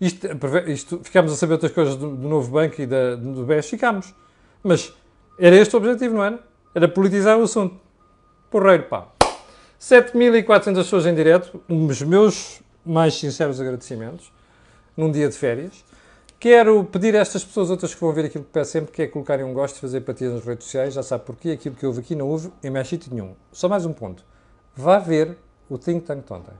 Isto, 0.00 0.28
isto, 0.66 1.00
ficámos 1.02 1.32
a 1.32 1.36
saber 1.36 1.54
outras 1.54 1.72
coisas 1.72 1.96
do, 1.96 2.14
do 2.14 2.28
novo 2.28 2.50
banco 2.52 2.80
e 2.80 2.86
da, 2.86 3.16
do 3.16 3.44
BES, 3.44 3.68
ficámos. 3.68 4.14
Mas 4.62 4.92
era 5.38 5.56
este 5.56 5.74
o 5.74 5.78
objetivo, 5.78 6.14
não 6.14 6.24
era? 6.24 6.38
Era 6.74 6.88
politizar 6.88 7.38
o 7.38 7.42
assunto. 7.42 7.76
Porreiro, 8.50 8.84
pá. 8.84 9.08
7.400 9.80 10.74
pessoas 10.74 11.06
em 11.06 11.14
direto, 11.14 11.60
os 11.68 12.02
meus 12.02 12.60
mais 12.84 13.14
sinceros 13.14 13.60
agradecimentos, 13.60 14.32
num 14.96 15.10
dia 15.10 15.28
de 15.28 15.36
férias. 15.36 15.84
Quero 16.40 16.84
pedir 16.84 17.16
a 17.16 17.18
estas 17.18 17.44
pessoas, 17.44 17.68
outras 17.68 17.94
que 17.94 18.00
vão 18.00 18.12
ver 18.12 18.26
aquilo 18.26 18.44
que 18.44 18.50
peço 18.50 18.72
sempre, 18.72 18.92
que 18.92 19.02
é 19.02 19.06
colocarem 19.08 19.44
um 19.44 19.52
gosto, 19.52 19.80
fazer 19.80 20.00
partidas 20.02 20.34
nas 20.34 20.44
redes 20.44 20.64
sociais, 20.64 20.94
já 20.94 21.02
sabe 21.02 21.24
porquê, 21.24 21.50
aquilo 21.50 21.74
que 21.74 21.84
houve 21.84 22.00
aqui 22.00 22.14
não 22.14 22.28
houve 22.28 22.52
em 22.62 22.70
mais 22.70 22.88
sítio 22.88 23.12
nenhum. 23.12 23.34
Só 23.52 23.68
mais 23.68 23.84
um 23.84 23.92
ponto. 23.92 24.24
Vá 24.76 24.98
ver 25.00 25.36
o 25.68 25.76
Think 25.76 26.06
Tank 26.06 26.24
de 26.24 26.32
ontem. 26.32 26.54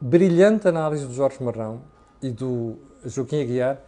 Brilhante 0.00 0.68
análise 0.68 1.04
do 1.04 1.12
Jorge 1.12 1.42
Marrão 1.42 1.80
e 2.22 2.30
do 2.30 2.76
Joaquim 3.04 3.40
Aguiar 3.42 3.78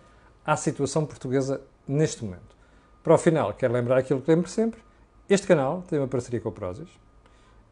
à 0.45 0.57
situação 0.57 1.05
portuguesa 1.05 1.61
neste 1.87 2.25
momento. 2.25 2.57
Para 3.03 3.15
o 3.15 3.19
final, 3.19 3.53
quero 3.55 3.73
lembrar 3.73 3.99
aquilo 3.99 4.21
que 4.21 4.31
lembro 4.31 4.49
sempre. 4.49 4.81
Este 5.29 5.47
canal 5.47 5.83
tem 5.89 5.99
uma 5.99 6.09
parceria 6.09 6.41
com 6.41 6.49
o 6.49 6.53
Prozis. 6.53 6.89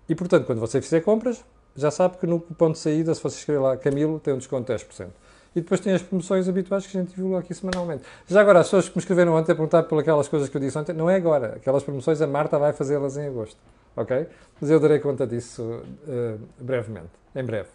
E, 0.08 0.14
portanto, 0.14 0.46
quando 0.46 0.58
você 0.58 0.80
fizer 0.80 1.00
compras, 1.00 1.44
já 1.76 1.90
sabe 1.90 2.16
que 2.16 2.26
no 2.26 2.40
cupom 2.40 2.72
de 2.72 2.78
saída, 2.78 3.14
se 3.14 3.22
você 3.22 3.38
escrever 3.38 3.60
lá 3.60 3.76
Camilo, 3.76 4.18
tem 4.18 4.32
um 4.32 4.38
desconto 4.38 4.72
de 4.72 4.84
10%. 4.84 5.08
E 5.54 5.60
depois 5.60 5.80
tem 5.80 5.92
as 5.92 6.02
promoções 6.02 6.48
habituais 6.48 6.86
que 6.86 6.96
a 6.96 7.00
gente 7.00 7.14
divulga 7.14 7.38
aqui 7.38 7.54
semanalmente. 7.54 8.04
Já 8.26 8.40
agora, 8.40 8.60
as 8.60 8.66
pessoas 8.66 8.88
que 8.88 8.96
me 8.96 9.00
escreveram 9.00 9.34
ontem 9.34 9.52
a 9.52 9.54
perguntar 9.54 9.82
por 9.84 9.98
aquelas 9.98 10.28
coisas 10.28 10.48
que 10.48 10.56
eu 10.56 10.60
disse 10.60 10.78
ontem, 10.78 10.92
não 10.92 11.08
é 11.08 11.16
agora. 11.16 11.56
Aquelas 11.56 11.82
promoções 11.82 12.20
a 12.20 12.26
Marta 12.26 12.58
vai 12.58 12.72
fazê-las 12.72 13.16
em 13.16 13.26
agosto. 13.26 13.58
Ok? 13.96 14.26
Mas 14.60 14.70
eu 14.70 14.78
darei 14.78 14.98
conta 14.98 15.26
disso 15.26 15.62
uh, 15.62 16.40
brevemente. 16.60 17.10
Em 17.34 17.44
breve. 17.44 17.68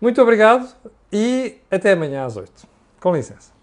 Muito 0.00 0.20
obrigado 0.20 0.68
e 1.12 1.58
até 1.70 1.92
amanhã 1.92 2.24
às 2.24 2.36
8. 2.36 2.66
Com 3.00 3.14
licença. 3.14 3.55